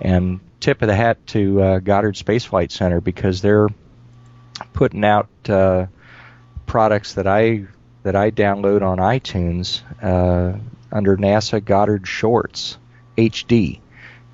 and 0.00 0.40
tip 0.60 0.82
of 0.82 0.88
the 0.88 0.94
hat 0.94 1.26
to 1.28 1.62
uh, 1.62 1.78
Goddard 1.78 2.16
Space 2.16 2.44
Flight 2.44 2.70
Center 2.70 3.00
because 3.00 3.42
they're 3.42 3.68
putting 4.72 5.04
out 5.04 5.28
uh, 5.48 5.86
products 6.66 7.14
that 7.14 7.26
I 7.26 7.64
that 8.02 8.16
I 8.16 8.30
download 8.30 8.82
on 8.82 8.98
iTunes 8.98 9.82
uh, 10.02 10.58
under 10.90 11.16
NASA 11.16 11.64
Goddard 11.64 12.06
Shorts 12.06 12.78
HD, 13.16 13.80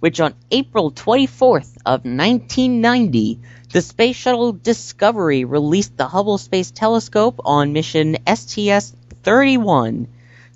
which 0.00 0.20
on 0.20 0.34
April 0.50 0.90
24th 0.90 1.76
of 1.86 2.04
1990, 2.04 3.40
the 3.72 3.82
Space 3.82 4.16
Shuttle 4.16 4.52
Discovery 4.52 5.44
released 5.44 5.96
the 5.96 6.08
Hubble 6.08 6.38
Space 6.38 6.70
Telescope 6.70 7.40
on 7.44 7.72
mission 7.72 8.16
STS-31 8.26 10.06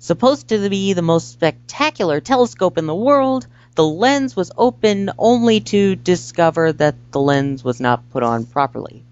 Supposed 0.01 0.47
to 0.47 0.69
be 0.69 0.93
the 0.93 1.01
most 1.01 1.29
spectacular 1.29 2.21
telescope 2.21 2.77
in 2.77 2.87
the 2.87 2.95
world, 2.95 3.45
the 3.75 3.85
lens 3.85 4.33
was 4.33 4.49
opened 4.57 5.11
only 5.17 5.59
to 5.59 5.97
discover 5.97 6.71
that 6.71 6.95
the 7.11 7.19
lens 7.19 7.65
was 7.65 7.81
not 7.81 8.09
put 8.09 8.23
on 8.23 8.45
properly. 8.45 9.03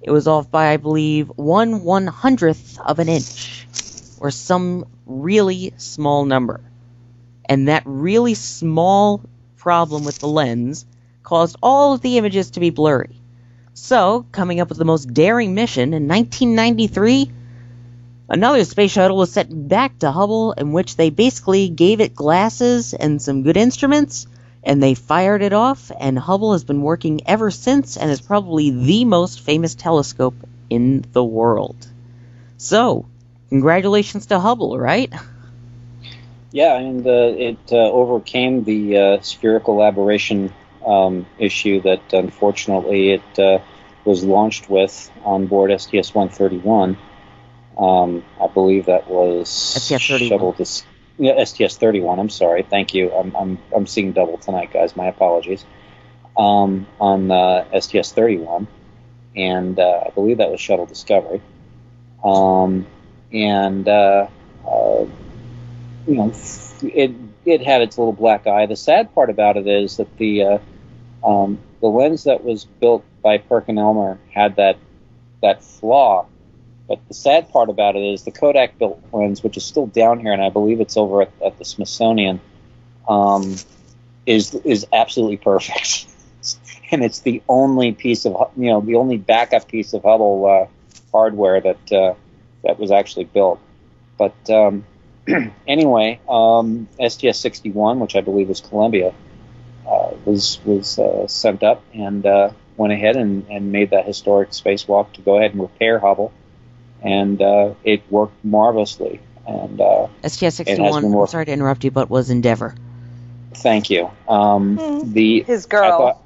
It 0.00 0.10
was 0.10 0.26
off 0.26 0.50
by, 0.50 0.70
I 0.70 0.78
believe, 0.78 1.28
one 1.36 1.84
one 1.84 2.06
hundredth 2.06 2.78
of 2.80 2.98
an 2.98 3.10
inch, 3.10 3.66
or 4.22 4.30
some 4.30 4.86
really 5.04 5.74
small 5.78 6.24
number. 6.24 6.60
And 7.44 7.66
that 7.66 7.82
really 7.84 8.34
small 8.34 9.20
problem 9.56 10.04
with 10.04 10.20
the 10.20 10.28
lens 10.28 10.86
caused 11.24 11.56
all 11.60 11.94
of 11.94 12.02
the 12.02 12.18
images 12.18 12.52
to 12.52 12.60
be 12.60 12.70
blurry. 12.70 13.20
So, 13.74 14.24
coming 14.30 14.60
up 14.60 14.68
with 14.68 14.78
the 14.78 14.84
most 14.84 15.12
daring 15.12 15.54
mission 15.54 15.92
in 15.92 16.06
1993, 16.06 17.32
another 18.28 18.64
space 18.64 18.92
shuttle 18.92 19.16
was 19.16 19.32
sent 19.32 19.68
back 19.68 19.98
to 19.98 20.12
Hubble, 20.12 20.52
in 20.52 20.70
which 20.70 20.94
they 20.94 21.10
basically 21.10 21.68
gave 21.68 22.00
it 22.00 22.14
glasses 22.14 22.94
and 22.94 23.20
some 23.20 23.42
good 23.42 23.56
instruments, 23.56 24.28
and 24.62 24.80
they 24.80 24.94
fired 24.94 25.42
it 25.42 25.52
off. 25.52 25.90
And 25.98 26.16
Hubble 26.16 26.52
has 26.52 26.62
been 26.62 26.82
working 26.82 27.22
ever 27.26 27.50
since, 27.50 27.96
and 27.96 28.08
is 28.08 28.20
probably 28.20 28.70
the 28.70 29.04
most 29.04 29.40
famous 29.40 29.74
telescope 29.74 30.36
in 30.70 31.04
the 31.12 31.24
world. 31.24 31.88
So, 32.56 33.06
congratulations 33.52 34.24
to 34.26 34.40
Hubble, 34.40 34.78
right? 34.78 35.12
Yeah, 36.52 36.78
and 36.78 37.06
uh, 37.06 37.34
it 37.36 37.58
uh, 37.70 37.76
overcame 37.76 38.64
the 38.64 38.96
uh, 38.96 39.20
spherical 39.20 39.82
aberration 39.82 40.54
um, 40.86 41.26
issue 41.38 41.82
that 41.82 42.14
unfortunately 42.14 43.10
it 43.10 43.38
uh, 43.38 43.58
was 44.06 44.24
launched 44.24 44.70
with 44.70 45.10
on 45.24 45.48
board 45.48 45.70
STS 45.78 46.14
131. 46.14 46.96
Um, 47.76 48.24
I 48.40 48.46
believe 48.46 48.86
that 48.86 49.06
was 49.08 49.50
STS 49.50 50.08
31. 50.08 50.28
shuttle 50.28 50.52
dis- 50.52 50.86
yeah, 51.18 51.44
STS 51.44 51.76
31. 51.76 52.18
I'm 52.20 52.30
sorry. 52.30 52.62
Thank 52.62 52.94
you. 52.94 53.12
I'm, 53.12 53.36
I'm, 53.36 53.58
I'm 53.76 53.86
seeing 53.86 54.12
double 54.12 54.38
tonight, 54.38 54.72
guys. 54.72 54.96
My 54.96 55.08
apologies. 55.08 55.66
Um, 56.38 56.86
on 56.98 57.30
uh, 57.30 57.66
STS 57.78 58.12
31, 58.12 58.66
and 59.36 59.78
uh, 59.78 60.04
I 60.06 60.10
believe 60.10 60.38
that 60.38 60.50
was 60.50 60.58
Shuttle 60.62 60.86
Discovery. 60.86 61.42
Um, 62.24 62.86
and 63.32 63.88
uh, 63.88 64.26
uh, 64.66 65.06
you 66.06 66.14
know, 66.14 66.32
it 66.82 67.12
it 67.44 67.62
had 67.64 67.82
its 67.82 67.98
little 67.98 68.12
black 68.12 68.46
eye. 68.46 68.66
The 68.66 68.76
sad 68.76 69.14
part 69.14 69.30
about 69.30 69.56
it 69.56 69.66
is 69.66 69.96
that 69.96 70.16
the 70.16 70.42
uh, 70.44 70.58
um, 71.24 71.58
the 71.80 71.88
lens 71.88 72.24
that 72.24 72.44
was 72.44 72.64
built 72.64 73.04
by 73.22 73.38
Perkin-Elmer 73.38 74.18
had 74.32 74.56
that 74.56 74.76
that 75.42 75.62
flaw. 75.62 76.26
But 76.88 77.06
the 77.08 77.14
sad 77.14 77.50
part 77.50 77.68
about 77.68 77.96
it 77.96 78.02
is 78.02 78.24
the 78.24 78.32
Kodak 78.32 78.78
built 78.78 79.00
lens, 79.12 79.42
which 79.42 79.56
is 79.56 79.64
still 79.64 79.86
down 79.86 80.20
here, 80.20 80.32
and 80.32 80.42
I 80.42 80.50
believe 80.50 80.80
it's 80.80 80.96
over 80.96 81.22
at, 81.22 81.32
at 81.44 81.58
the 81.58 81.64
Smithsonian, 81.64 82.40
um, 83.08 83.56
is 84.26 84.54
is 84.54 84.86
absolutely 84.92 85.38
perfect. 85.38 86.06
and 86.92 87.04
it's 87.04 87.20
the 87.20 87.42
only 87.48 87.92
piece 87.92 88.26
of 88.26 88.50
you 88.56 88.70
know 88.70 88.80
the 88.80 88.96
only 88.96 89.16
backup 89.16 89.68
piece 89.68 89.92
of 89.94 90.02
Hubble 90.02 90.44
uh, 90.46 90.66
hardware 91.12 91.60
that 91.60 91.92
uh, 91.92 92.14
that 92.64 92.78
was 92.78 92.90
actually 92.90 93.24
built. 93.24 93.60
But 94.18 94.34
um, 94.50 94.84
anyway, 95.66 96.20
um, 96.28 96.88
STS 97.00 97.38
61, 97.38 98.00
which 98.00 98.16
I 98.16 98.20
believe 98.20 98.48
was 98.48 98.60
Columbia, 98.60 99.14
uh, 99.86 100.10
was 100.24 100.60
was 100.64 100.98
uh, 100.98 101.26
sent 101.26 101.62
up 101.62 101.82
and 101.92 102.24
uh, 102.24 102.50
went 102.76 102.92
ahead 102.92 103.16
and, 103.16 103.46
and 103.50 103.72
made 103.72 103.90
that 103.90 104.06
historic 104.06 104.50
spacewalk 104.50 105.12
to 105.14 105.20
go 105.22 105.38
ahead 105.38 105.52
and 105.52 105.60
repair 105.60 105.98
Hubble, 105.98 106.32
and 107.02 107.40
uh, 107.40 107.74
it 107.84 108.02
worked 108.10 108.44
marvelously. 108.44 109.20
And 109.46 109.80
uh, 109.80 110.06
STS-61, 110.24 111.20
I'm 111.20 111.26
sorry 111.26 111.46
to 111.46 111.52
interrupt 111.52 111.82
you, 111.82 111.90
but 111.90 112.08
was 112.08 112.30
Endeavour. 112.30 112.76
thank 113.54 113.90
you. 113.90 114.10
Um, 114.28 114.76
Hmm. 114.76 115.12
The 115.12 115.42
His 115.42 115.66
I 115.66 115.68
girl. 115.68 116.22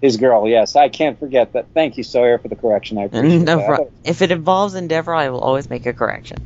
His 0.00 0.16
girl, 0.16 0.48
yes, 0.48 0.76
I 0.76 0.88
can't 0.88 1.18
forget 1.18 1.52
that. 1.52 1.68
Thank 1.74 1.98
you, 1.98 2.04
Sawyer, 2.04 2.38
for 2.38 2.48
the 2.48 2.56
correction. 2.56 2.98
I 2.98 3.02
appreciate 3.04 3.38
No 3.46 3.56
that. 3.76 3.90
If 4.04 4.22
it 4.22 4.30
involves 4.30 4.74
Endeavour, 4.74 5.14
I 5.14 5.28
will 5.30 5.40
always 5.40 5.68
make 5.68 5.86
a 5.86 5.92
correction. 5.92 6.38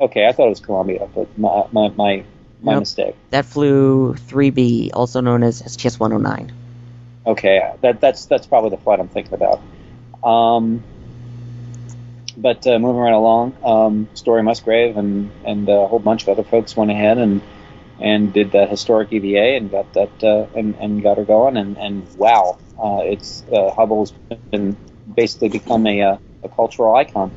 okay, 0.00 0.26
I 0.26 0.32
thought 0.32 0.46
it 0.46 0.50
was 0.50 0.60
Columbia, 0.60 1.08
but 1.14 1.36
my 1.38 1.66
my 1.72 1.88
my, 1.90 2.24
my 2.60 2.74
Nope. 2.74 2.80
mistake. 2.80 3.16
That 3.30 3.46
flew 3.46 4.14
3B, 4.14 4.90
also 4.92 5.20
known 5.20 5.42
as 5.42 5.60
STS 5.60 6.00
109. 6.00 6.52
Okay, 7.26 7.72
that 7.82 8.00
that's 8.00 8.26
that's 8.26 8.46
probably 8.46 8.70
the 8.70 8.76
flight 8.78 9.00
I'm 9.00 9.08
thinking 9.08 9.34
about. 9.34 9.62
Um, 10.28 10.84
but 12.36 12.66
uh, 12.66 12.78
moving 12.78 13.00
right 13.00 13.12
along, 13.14 13.56
um, 13.64 14.08
Story 14.14 14.42
Musgrave 14.42 14.96
and 14.96 15.30
and 15.44 15.68
a 15.68 15.86
whole 15.86 16.00
bunch 16.00 16.22
of 16.22 16.28
other 16.30 16.44
folks 16.44 16.76
went 16.76 16.90
ahead 16.90 17.18
and 17.18 17.40
and 17.98 18.32
did 18.32 18.52
that 18.52 18.68
historic 18.70 19.12
EVA 19.12 19.56
and 19.56 19.70
got 19.70 19.92
that 19.94 20.22
uh, 20.24 20.46
and 20.58 20.74
and 20.76 21.02
got 21.02 21.16
her 21.18 21.24
going 21.24 21.56
and 21.56 21.78
and 21.78 22.06
wow, 22.16 22.58
uh, 22.78 23.00
it's 23.02 23.44
uh, 23.52 23.70
Hubble's 23.70 24.12
been 24.50 24.76
basically 25.14 25.48
become 25.48 25.86
a 25.86 26.02
uh, 26.02 26.16
a 26.42 26.48
cultural 26.48 26.94
icon. 26.94 27.30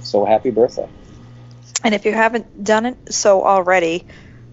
So 0.00 0.24
happy 0.24 0.50
birthday! 0.50 0.88
And 1.84 1.94
if 1.94 2.04
you 2.04 2.12
haven't 2.12 2.64
done 2.64 2.86
it 2.86 2.96
so 3.12 3.44
already, 3.44 4.06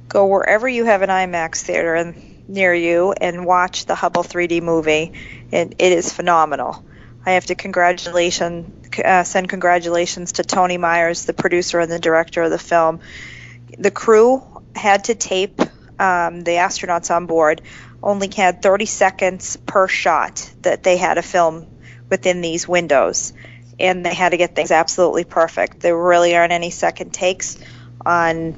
go 0.08 0.28
wherever 0.28 0.68
you 0.68 0.86
have 0.86 1.02
an 1.02 1.10
IMAX 1.10 1.62
theater 1.62 1.96
in, 1.96 2.16
near 2.48 2.74
you 2.74 3.14
and 3.14 3.46
watch 3.46 3.86
the 3.86 3.96
Hubble 3.96 4.24
3D 4.24 4.62
movie. 4.62 5.14
It, 5.52 5.76
it 5.78 5.92
is 5.92 6.12
phenomenal. 6.12 6.84
I 7.26 7.34
have 7.34 7.46
to 7.48 7.56
congratulation, 7.56 8.82
uh, 9.04 9.24
send 9.24 9.50
congratulations 9.50 10.34
to 10.34 10.44
Toni 10.44 10.78
Myers, 10.78 11.26
the 11.26 11.34
producer 11.34 11.80
and 11.80 11.92
the 11.92 12.00
director 12.00 12.42
of 12.42 12.50
the 12.50 12.58
film. 12.58 13.02
The 13.78 13.92
crew 13.92 14.42
had 14.76 15.06
to 15.06 15.16
tape 15.16 15.62
um, 16.00 16.42
the 16.42 16.54
astronauts 16.54 17.16
on 17.16 17.28
board. 17.28 17.62
Only 18.02 18.30
had 18.36 18.62
30 18.62 18.86
seconds 18.86 19.58
per 19.58 19.88
shot 19.88 20.50
that 20.62 20.84
they 20.84 20.98
had 20.98 21.16
to 21.16 21.22
film 21.22 21.68
within 22.10 22.42
these 22.42 22.68
windows 22.68 23.34
and 23.80 24.06
they 24.06 24.14
had 24.14 24.30
to 24.30 24.38
get 24.38 24.56
things 24.56 24.72
absolutely 24.72 25.24
perfect. 25.24 25.80
There 25.80 25.98
really 25.98 26.36
aren't 26.36 26.52
any 26.52 26.70
second 26.70 27.14
takes 27.14 27.58
on 28.06 28.56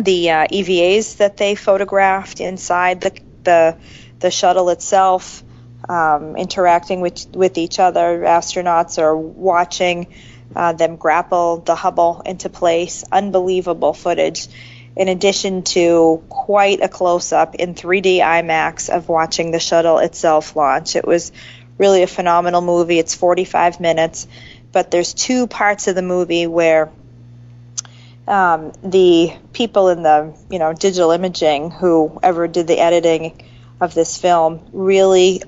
the 0.00 0.30
uh, 0.30 0.46
EVAs 0.46 1.16
that 1.16 1.36
they 1.36 1.54
photographed 1.54 2.40
inside 2.40 3.00
the 3.00 3.18
the, 3.44 3.76
the 4.18 4.30
shuttle 4.30 4.68
itself, 4.68 5.42
um, 5.88 6.36
interacting 6.36 7.00
with 7.00 7.26
with 7.34 7.56
each 7.56 7.78
other. 7.78 8.20
Astronauts 8.20 8.98
are 8.98 9.16
watching 9.16 10.08
uh, 10.54 10.72
them 10.72 10.96
grapple 10.96 11.58
the 11.58 11.74
Hubble 11.74 12.22
into 12.26 12.48
place. 12.48 13.04
Unbelievable 13.10 13.94
footage. 13.94 14.48
In 14.98 15.06
addition 15.06 15.62
to 15.62 16.24
quite 16.28 16.82
a 16.82 16.88
close 16.88 17.32
up 17.32 17.54
in 17.54 17.74
3D 17.74 18.18
IMAX 18.18 18.88
of 18.88 19.08
watching 19.08 19.52
the 19.52 19.60
shuttle 19.60 19.98
itself 19.98 20.56
launch, 20.56 20.96
it 20.96 21.06
was 21.06 21.30
really 21.78 22.02
a 22.02 22.08
phenomenal 22.08 22.60
movie. 22.60 22.98
It's 22.98 23.14
45 23.14 23.78
minutes, 23.78 24.26
but 24.72 24.90
there's 24.90 25.14
two 25.14 25.46
parts 25.46 25.86
of 25.86 25.94
the 25.94 26.02
movie 26.02 26.48
where 26.48 26.90
um, 28.26 28.72
the 28.82 29.32
people 29.52 29.88
in 29.88 30.02
the 30.02 30.36
you 30.50 30.58
know 30.58 30.72
digital 30.72 31.12
imaging, 31.12 31.70
whoever 31.70 32.48
did 32.48 32.66
the 32.66 32.78
editing 32.78 33.40
of 33.80 33.94
this 33.94 34.18
film, 34.18 34.68
really 34.72 35.42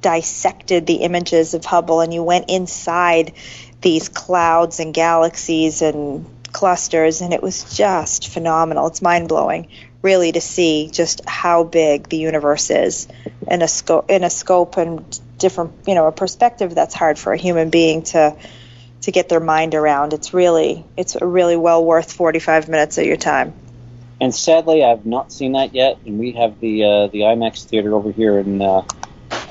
dissected 0.00 0.86
the 0.86 0.96
images 0.96 1.54
of 1.54 1.64
Hubble, 1.64 2.00
and 2.00 2.12
you 2.12 2.22
went 2.22 2.50
inside 2.50 3.32
these 3.80 4.08
clouds 4.08 4.80
and 4.80 4.92
galaxies 4.92 5.82
and 5.82 6.26
clusters, 6.56 7.20
and 7.20 7.34
it 7.34 7.42
was 7.42 7.76
just 7.76 8.28
phenomenal. 8.28 8.86
It's 8.86 9.02
mind 9.02 9.28
blowing, 9.28 9.68
really, 10.00 10.32
to 10.32 10.40
see 10.40 10.88
just 10.90 11.20
how 11.28 11.64
big 11.64 12.08
the 12.08 12.16
universe 12.16 12.70
is 12.70 13.08
in 13.46 13.60
a 13.60 13.68
scope 13.68 14.10
in 14.10 14.24
a 14.24 14.30
scope 14.30 14.78
and 14.78 15.20
different 15.36 15.72
you 15.86 15.94
know 15.94 16.06
a 16.06 16.12
perspective 16.12 16.74
that's 16.74 16.94
hard 16.94 17.18
for 17.18 17.34
a 17.34 17.36
human 17.36 17.68
being 17.68 18.04
to 18.04 18.34
to 19.02 19.12
get 19.12 19.28
their 19.28 19.40
mind 19.40 19.74
around. 19.74 20.14
It's 20.14 20.32
really 20.32 20.82
it's 20.96 21.14
really 21.20 21.56
well 21.56 21.84
worth 21.84 22.10
45 22.10 22.70
minutes 22.70 22.96
of 22.96 23.04
your 23.04 23.18
time. 23.18 23.52
And 24.18 24.34
sadly, 24.34 24.82
I've 24.82 25.04
not 25.04 25.30
seen 25.30 25.52
that 25.52 25.74
yet. 25.74 25.98
And 26.06 26.18
we 26.18 26.32
have 26.32 26.58
the 26.60 26.84
uh, 26.84 27.06
the 27.08 27.20
IMAX 27.32 27.66
theater 27.66 27.94
over 27.94 28.12
here 28.12 28.38
in 28.38 28.62
uh, 28.62 28.82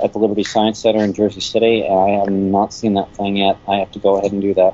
at 0.04 0.12
the 0.12 0.18
Liberty 0.18 0.44
Science 0.44 0.80
Center 0.80 1.04
in 1.04 1.14
Jersey 1.14 1.42
City, 1.42 1.86
and 1.86 2.00
I 2.00 2.10
have 2.22 2.30
not 2.30 2.74
seen 2.74 2.96
that 2.96 3.16
thing 3.16 3.38
yet. 3.38 3.60
I 3.68 3.76
have 3.76 3.92
to 3.92 4.00
go 4.00 4.18
ahead 4.18 4.32
and 4.32 4.42
do 4.42 4.56
that 4.56 4.74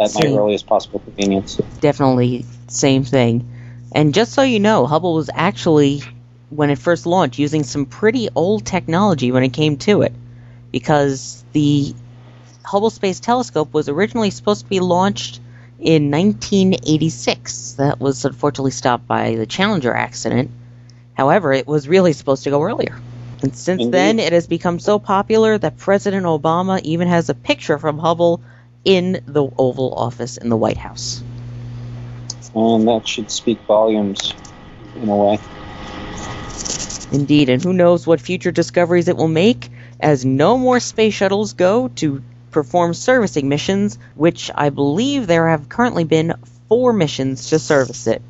at 0.00 0.14
my 0.14 0.26
earliest 0.26 0.66
possible 0.66 1.00
convenience. 1.00 1.56
Definitely 1.80 2.44
same 2.68 3.04
thing. 3.04 3.48
And 3.92 4.14
just 4.14 4.32
so 4.32 4.42
you 4.42 4.60
know, 4.60 4.86
Hubble 4.86 5.14
was 5.14 5.30
actually, 5.32 6.02
when 6.50 6.70
it 6.70 6.78
first 6.78 7.06
launched, 7.06 7.38
using 7.38 7.64
some 7.64 7.86
pretty 7.86 8.28
old 8.34 8.66
technology 8.66 9.32
when 9.32 9.42
it 9.42 9.52
came 9.52 9.76
to 9.78 10.02
it. 10.02 10.12
Because 10.70 11.44
the 11.52 11.94
Hubble 12.64 12.90
Space 12.90 13.20
Telescope 13.20 13.72
was 13.72 13.88
originally 13.88 14.30
supposed 14.30 14.64
to 14.64 14.68
be 14.68 14.80
launched 14.80 15.40
in 15.78 16.10
1986. 16.10 17.72
That 17.74 17.98
was 17.98 18.24
unfortunately 18.24 18.72
stopped 18.72 19.06
by 19.06 19.36
the 19.36 19.46
Challenger 19.46 19.94
accident. 19.94 20.50
However, 21.14 21.52
it 21.52 21.66
was 21.66 21.88
really 21.88 22.12
supposed 22.12 22.44
to 22.44 22.50
go 22.50 22.62
earlier. 22.62 23.00
And 23.42 23.56
since 23.56 23.82
Indeed. 23.82 23.92
then, 23.92 24.18
it 24.18 24.32
has 24.32 24.46
become 24.46 24.78
so 24.78 24.98
popular 24.98 25.56
that 25.56 25.78
President 25.78 26.26
Obama 26.26 26.80
even 26.82 27.08
has 27.08 27.28
a 27.28 27.34
picture 27.34 27.78
from 27.78 27.98
Hubble 27.98 28.42
in 28.84 29.22
the 29.26 29.44
Oval 29.58 29.94
Office 29.94 30.36
in 30.38 30.48
the 30.50 30.56
White 30.56 30.78
House. 30.78 31.24
And 32.54 32.88
that 32.88 33.08
should 33.08 33.30
speak 33.30 33.60
volumes 33.66 34.34
in 34.94 35.08
a 35.08 35.16
way. 35.16 35.38
Indeed, 37.10 37.50
and 37.50 37.62
who 37.62 37.72
knows 37.74 38.06
what 38.06 38.20
future 38.20 38.52
discoveries 38.52 39.08
it 39.08 39.16
will 39.16 39.28
make 39.28 39.70
as 40.00 40.24
no 40.24 40.58
more 40.58 40.80
space 40.80 41.14
shuttles 41.14 41.54
go 41.54 41.88
to 41.88 42.22
perform 42.52 42.94
servicing 42.94 43.48
missions, 43.48 43.98
which 44.16 44.50
I 44.54 44.70
believe 44.70 45.26
there 45.26 45.48
have 45.48 45.68
currently 45.68 46.04
been 46.04 46.34
four 46.68 46.92
missions 46.92 47.48
to 47.50 47.58
service 47.60 48.06
it. 48.08 48.22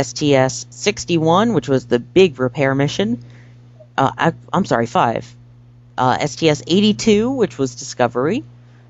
STS 0.00 0.66
61, 0.70 1.54
which 1.54 1.68
was 1.68 1.86
the 1.86 2.00
big 2.00 2.40
repair 2.40 2.74
mission. 2.74 3.24
Uh, 3.98 4.12
I, 4.18 4.32
I'm 4.52 4.66
sorry, 4.66 4.86
five. 4.86 5.26
uh, 5.98 6.26
STS 6.26 6.62
82, 6.66 7.30
which 7.30 7.58
was 7.58 7.74
Discovery. 7.76 8.44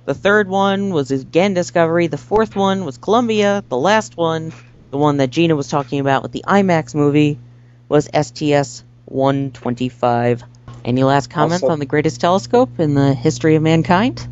The 0.07 0.15
third 0.15 0.49
one 0.49 0.91
was 0.91 1.11
again 1.11 1.53
Discovery. 1.55 2.07
The 2.07 2.17
fourth 2.17 2.55
one 2.55 2.85
was 2.85 2.97
Columbia. 2.97 3.65
The 3.69 3.77
last 3.77 4.17
one, 4.17 4.53
the 4.93 4.97
one 4.97 5.17
that 5.17 5.31
Gina 5.31 5.57
was 5.57 5.67
talking 5.67 5.99
about 5.99 6.23
with 6.23 6.31
the 6.31 6.45
IMAX 6.47 6.95
movie, 6.95 7.41
was 7.89 8.09
STS 8.15 8.85
125. 9.07 10.45
Any 10.85 11.03
last 11.03 11.29
comments 11.29 11.65
Also- 11.65 11.73
on 11.73 11.81
the 11.81 11.87
greatest 11.87 12.21
telescope 12.21 12.79
in 12.79 12.95
the 12.95 13.15
history 13.15 13.57
of 13.57 13.63
mankind? 13.65 14.27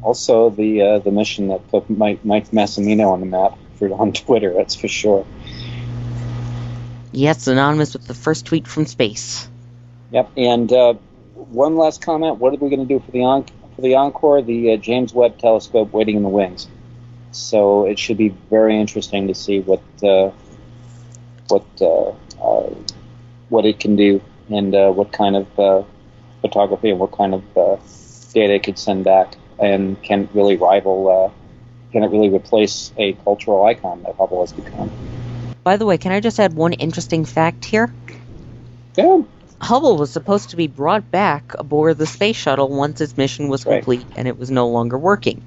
Also, 0.00 0.50
the 0.50 0.80
uh, 0.80 0.98
the 1.00 1.10
mission 1.10 1.48
that 1.48 1.68
put 1.70 1.90
Mike, 1.90 2.24
Mike 2.24 2.52
Massimino 2.52 3.10
on 3.10 3.18
the 3.18 3.26
map 3.26 3.58
for 3.80 3.92
on 3.92 4.12
Twitter. 4.12 4.54
That's 4.54 4.76
for 4.76 4.86
sure. 4.86 5.26
Yes, 7.10 7.48
anonymous 7.48 7.94
with 7.94 8.06
the 8.06 8.14
first 8.14 8.46
tweet 8.46 8.68
from 8.68 8.86
space. 8.86 9.48
Yep. 10.12 10.30
And 10.36 10.72
uh, 10.72 10.94
one 11.34 11.76
last 11.76 12.00
comment. 12.00 12.36
What 12.36 12.54
are 12.54 12.58
we 12.58 12.70
going 12.70 12.86
to 12.86 12.86
do 12.86 13.00
for 13.04 13.10
the 13.10 13.24
on- 13.24 13.46
for 13.78 13.82
the 13.82 13.94
encore? 13.94 14.42
The 14.42 14.72
uh, 14.72 14.76
James 14.76 15.14
Webb 15.14 15.38
Telescope 15.38 15.92
waiting 15.92 16.16
in 16.16 16.24
the 16.24 16.28
wings. 16.28 16.66
So 17.30 17.86
it 17.86 17.96
should 17.96 18.16
be 18.16 18.30
very 18.50 18.76
interesting 18.76 19.28
to 19.28 19.34
see 19.34 19.60
what 19.60 19.82
uh, 20.02 20.32
what 21.46 21.64
uh, 21.80 22.10
uh, 22.42 22.74
what 23.50 23.64
it 23.64 23.78
can 23.78 23.94
do 23.94 24.20
and 24.50 24.74
uh, 24.74 24.90
what 24.90 25.12
kind 25.12 25.36
of 25.36 25.58
uh, 25.60 25.84
photography 26.40 26.90
and 26.90 26.98
what 26.98 27.12
kind 27.12 27.34
of 27.34 27.56
uh, 27.56 27.76
data 28.32 28.54
it 28.54 28.64
could 28.64 28.78
send 28.78 29.04
back, 29.04 29.36
and 29.60 30.02
can 30.02 30.24
it 30.24 30.30
really 30.34 30.56
rival. 30.56 31.08
Uh, 31.08 31.30
can 31.92 32.02
it 32.02 32.10
really 32.10 32.28
replace 32.28 32.92
a 32.98 33.14
cultural 33.24 33.64
icon 33.64 34.02
that 34.02 34.14
Hubble 34.16 34.40
has 34.40 34.52
become? 34.52 34.90
By 35.64 35.76
the 35.76 35.86
way, 35.86 35.96
can 35.96 36.12
I 36.12 36.20
just 36.20 36.38
add 36.38 36.52
one 36.54 36.74
interesting 36.74 37.24
fact 37.24 37.64
here? 37.64 37.94
Yeah. 38.96 39.22
Hubble 39.60 39.96
was 39.96 40.10
supposed 40.10 40.50
to 40.50 40.56
be 40.56 40.68
brought 40.68 41.10
back 41.10 41.54
aboard 41.58 41.98
the 41.98 42.06
space 42.06 42.36
shuttle 42.36 42.68
once 42.68 43.00
its 43.00 43.16
mission 43.16 43.48
was 43.48 43.66
Right. 43.66 43.76
complete 43.82 44.06
and 44.16 44.28
it 44.28 44.38
was 44.38 44.50
no 44.50 44.68
longer 44.68 44.98
working. 44.98 45.42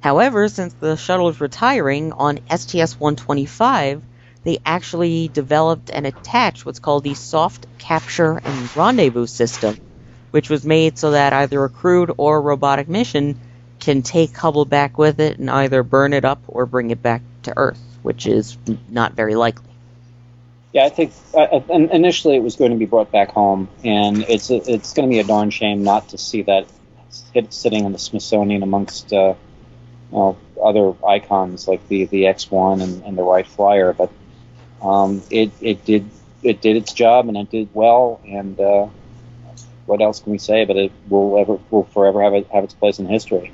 However, 0.00 0.48
since 0.48 0.74
the 0.74 0.96
shuttle 0.96 1.28
is 1.28 1.40
retiring 1.40 2.12
on 2.12 2.40
STS 2.50 2.98
125, 3.00 4.02
they 4.44 4.58
actually 4.64 5.28
developed 5.28 5.90
and 5.92 6.06
attached 6.06 6.66
what's 6.66 6.78
called 6.78 7.04
the 7.04 7.14
soft 7.14 7.66
capture 7.78 8.40
and 8.44 8.76
rendezvous 8.76 9.26
system, 9.26 9.76
which 10.32 10.50
was 10.50 10.64
made 10.64 10.98
so 10.98 11.12
that 11.12 11.32
either 11.32 11.64
a 11.64 11.68
crewed 11.68 12.12
or 12.16 12.40
robotic 12.40 12.88
mission 12.88 13.40
can 13.80 14.02
take 14.02 14.36
Hubble 14.36 14.64
back 14.64 14.98
with 14.98 15.20
it 15.20 15.38
and 15.38 15.50
either 15.50 15.82
burn 15.82 16.12
it 16.12 16.24
up 16.24 16.42
or 16.48 16.66
bring 16.66 16.90
it 16.90 17.02
back 17.02 17.22
to 17.44 17.54
Earth, 17.56 17.80
which 18.02 18.26
is 18.26 18.56
not 18.88 19.14
very 19.14 19.34
likely. 19.34 19.75
Yeah, 20.76 20.84
I 20.84 20.90
think 20.90 21.14
uh, 21.34 21.60
initially 21.70 22.36
it 22.36 22.42
was 22.42 22.56
going 22.56 22.70
to 22.72 22.76
be 22.76 22.84
brought 22.84 23.10
back 23.10 23.30
home, 23.30 23.70
and 23.82 24.26
it's 24.28 24.50
it's 24.50 24.92
going 24.92 25.08
to 25.08 25.10
be 25.10 25.20
a 25.20 25.24
darn 25.24 25.48
shame 25.48 25.82
not 25.82 26.10
to 26.10 26.18
see 26.18 26.42
that 26.42 26.66
sit- 27.08 27.54
sitting 27.54 27.86
in 27.86 27.92
the 27.92 27.98
Smithsonian 27.98 28.62
amongst 28.62 29.10
uh, 29.10 29.36
you 30.10 30.18
know, 30.18 30.38
other 30.62 30.92
icons 31.06 31.66
like 31.66 31.88
the 31.88 32.04
the 32.04 32.24
X1 32.24 32.82
and, 32.82 33.02
and 33.04 33.16
the 33.16 33.22
Wright 33.22 33.46
Flyer. 33.46 33.94
But 33.94 34.12
um, 34.82 35.22
it 35.30 35.50
it 35.62 35.86
did 35.86 36.10
it 36.42 36.60
did 36.60 36.76
its 36.76 36.92
job 36.92 37.28
and 37.28 37.38
it 37.38 37.50
did 37.50 37.70
well. 37.72 38.20
And 38.28 38.60
uh, 38.60 38.88
what 39.86 40.02
else 40.02 40.20
can 40.20 40.32
we 40.32 40.38
say? 40.38 40.66
But 40.66 40.76
it 40.76 40.92
will 41.08 41.38
ever 41.38 41.58
will 41.70 41.84
forever 41.84 42.22
have 42.22 42.34
it, 42.34 42.48
have 42.52 42.64
its 42.64 42.74
place 42.74 42.98
in 42.98 43.06
history. 43.06 43.50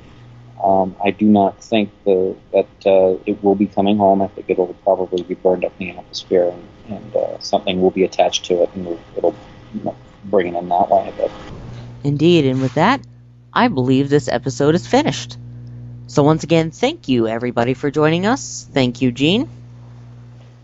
Um, 0.63 0.95
I 1.05 1.11
do 1.11 1.27
not 1.27 1.63
think 1.63 1.91
the, 2.05 2.37
that 2.53 2.69
uh, 2.87 3.19
it 3.27 3.43
will 3.43 3.57
be 3.57 3.67
coming 3.67 3.99
home. 3.99 4.23
I 4.23 4.29
think 4.29 4.49
it'll 4.49 4.75
probably 4.85 5.23
be 5.23 5.35
burned 5.35 5.65
up 5.65 5.73
in 5.81 5.89
the 5.89 5.99
atmosphere, 5.99 6.49
and, 6.49 6.69
and 6.97 7.17
uh, 7.17 7.39
something 7.41 7.81
will 7.83 7.91
be 7.91 8.05
attached 8.05 8.45
to 8.47 8.63
it, 8.63 8.71
and 8.75 8.87
it'll, 8.87 9.01
it'll 9.17 9.37
you 9.75 9.85
know, 9.85 9.97
bring 10.25 10.55
it 10.55 10.59
in 10.59 10.69
that 10.69 10.89
way. 10.89 11.13
But 11.17 11.31
Indeed, 12.05 12.47
and 12.47 12.61
with 12.61 12.75
that, 12.75 13.01
I 13.53 13.69
believe 13.69 14.09
this 14.09 14.29
episode 14.29 14.75
is 14.75 14.87
finished. 14.87 15.37
So 16.07 16.23
once 16.23 16.45
again, 16.45 16.71
thank 16.71 17.09
you 17.09 17.27
everybody 17.27 17.75
for 17.75 17.91
joining 17.91 18.27
us. 18.27 18.69
Thank 18.73 19.03
you, 19.03 19.13
Gene. 19.13 19.49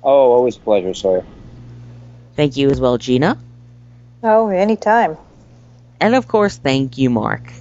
oh, 0.03 0.33
always 0.33 0.57
a 0.57 0.61
pleasure, 0.61 0.95
Sawyer. 0.95 1.25
Thank 2.37 2.57
you 2.57 2.71
as 2.71 2.81
well, 2.81 2.99
Gina. 2.99 3.39
Oh, 4.23 4.49
anytime. 4.49 5.17
And 6.01 6.15
of 6.15 6.29
course, 6.29 6.57
thank 6.57 6.99
you, 6.99 7.11
Mark. 7.11 7.53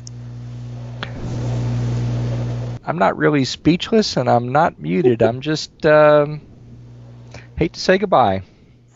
I'm 2.87 2.97
not 2.97 3.17
really 3.17 3.43
speechless 3.43 4.15
and 4.15 4.29
I'm 4.29 4.53
not 4.53 4.79
muted. 4.79 5.21
I'm 5.21 5.41
just 5.41 5.85
um, 5.85 6.39
hate 7.57 7.73
to 7.73 7.79
say 7.81 7.97
goodbye. 7.97 8.43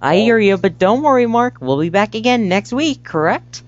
I 0.00 0.16
hear 0.16 0.38
you, 0.38 0.56
but 0.56 0.78
don't 0.78 1.02
worry, 1.02 1.26
Mark. 1.26 1.58
We'll 1.60 1.78
be 1.78 1.90
back 1.90 2.14
again 2.14 2.48
next 2.48 2.72
week, 2.72 3.04
correct? 3.04 3.62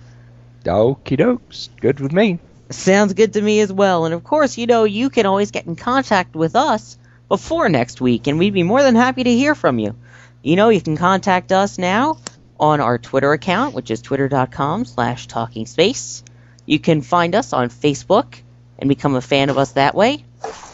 Okie 0.65 1.19
dokes. 1.19 1.69
Good 1.79 2.01
with 2.01 2.13
me. 2.13 2.39
Sounds 2.71 3.13
good 3.13 3.35
to 3.35 3.43
me 3.43 3.61
as 3.61 3.71
well. 3.71 4.07
And 4.07 4.15
of 4.15 4.25
course, 4.25 4.57
you 4.57 4.67
know, 4.67 4.85
you 4.85 5.11
can 5.11 5.27
always 5.27 5.51
get 5.51 5.67
in 5.67 5.77
contact 5.77 6.35
with 6.35 6.57
us 6.57 6.97
before 7.29 7.69
next 7.69 8.01
week, 8.01 8.27
and 8.27 8.39
we'd 8.39 8.55
be 8.55 8.63
more 8.63 8.83
than 8.83 8.95
happy 8.95 9.23
to 9.25 9.37
hear 9.37 9.55
from 9.55 9.79
you. 9.79 9.95
You 10.43 10.57
know, 10.57 10.71
you 10.71 10.81
can 10.81 10.97
contact 10.97 11.53
us 11.53 11.77
now 11.77 12.17
on 12.59 12.81
our 12.81 12.97
Twitter 12.97 13.33
account, 13.33 13.75
which 13.75 13.91
is 13.91 14.01
twitter.com 14.01 14.87
slash 14.87 15.27
talking 15.27 15.67
space. 15.67 16.25
You 16.67 16.79
can 16.79 17.01
find 17.03 17.35
us 17.35 17.53
on 17.53 17.69
Facebook 17.69 18.41
and 18.79 18.89
become 18.89 19.17
a 19.17 19.21
fan 19.21 19.51
of 19.51 19.59
us 19.59 19.73
that 19.73 19.95
way. 19.95 20.25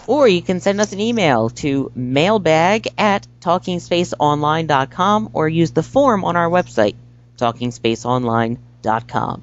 Or 0.07 0.29
you 0.29 0.42
can 0.42 0.61
send 0.61 0.81
us 0.81 0.92
an 0.92 1.00
email 1.00 1.50
to 1.50 1.90
mailbag 1.94 2.88
at 2.98 3.26
talkingspaceonline.com 3.40 5.31
or 5.33 5.48
use 5.48 5.70
the 5.70 5.83
form 5.83 6.24
on 6.24 6.37
our 6.37 6.50
website, 6.50 6.96
talkingspaceonline.com. 7.37 9.42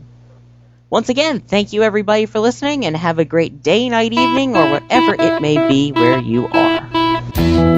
Once 0.89 1.09
again, 1.09 1.41
thank 1.41 1.73
you 1.73 1.83
everybody 1.83 2.25
for 2.25 2.39
listening 2.39 2.85
and 2.85 2.95
have 2.95 3.19
a 3.19 3.25
great 3.25 3.61
day, 3.61 3.89
night, 3.89 4.13
evening, 4.13 4.55
or 4.55 4.71
whatever 4.71 5.15
it 5.19 5.41
may 5.41 5.67
be 5.67 5.91
where 5.91 6.19
you 6.19 6.47
are. 6.47 7.76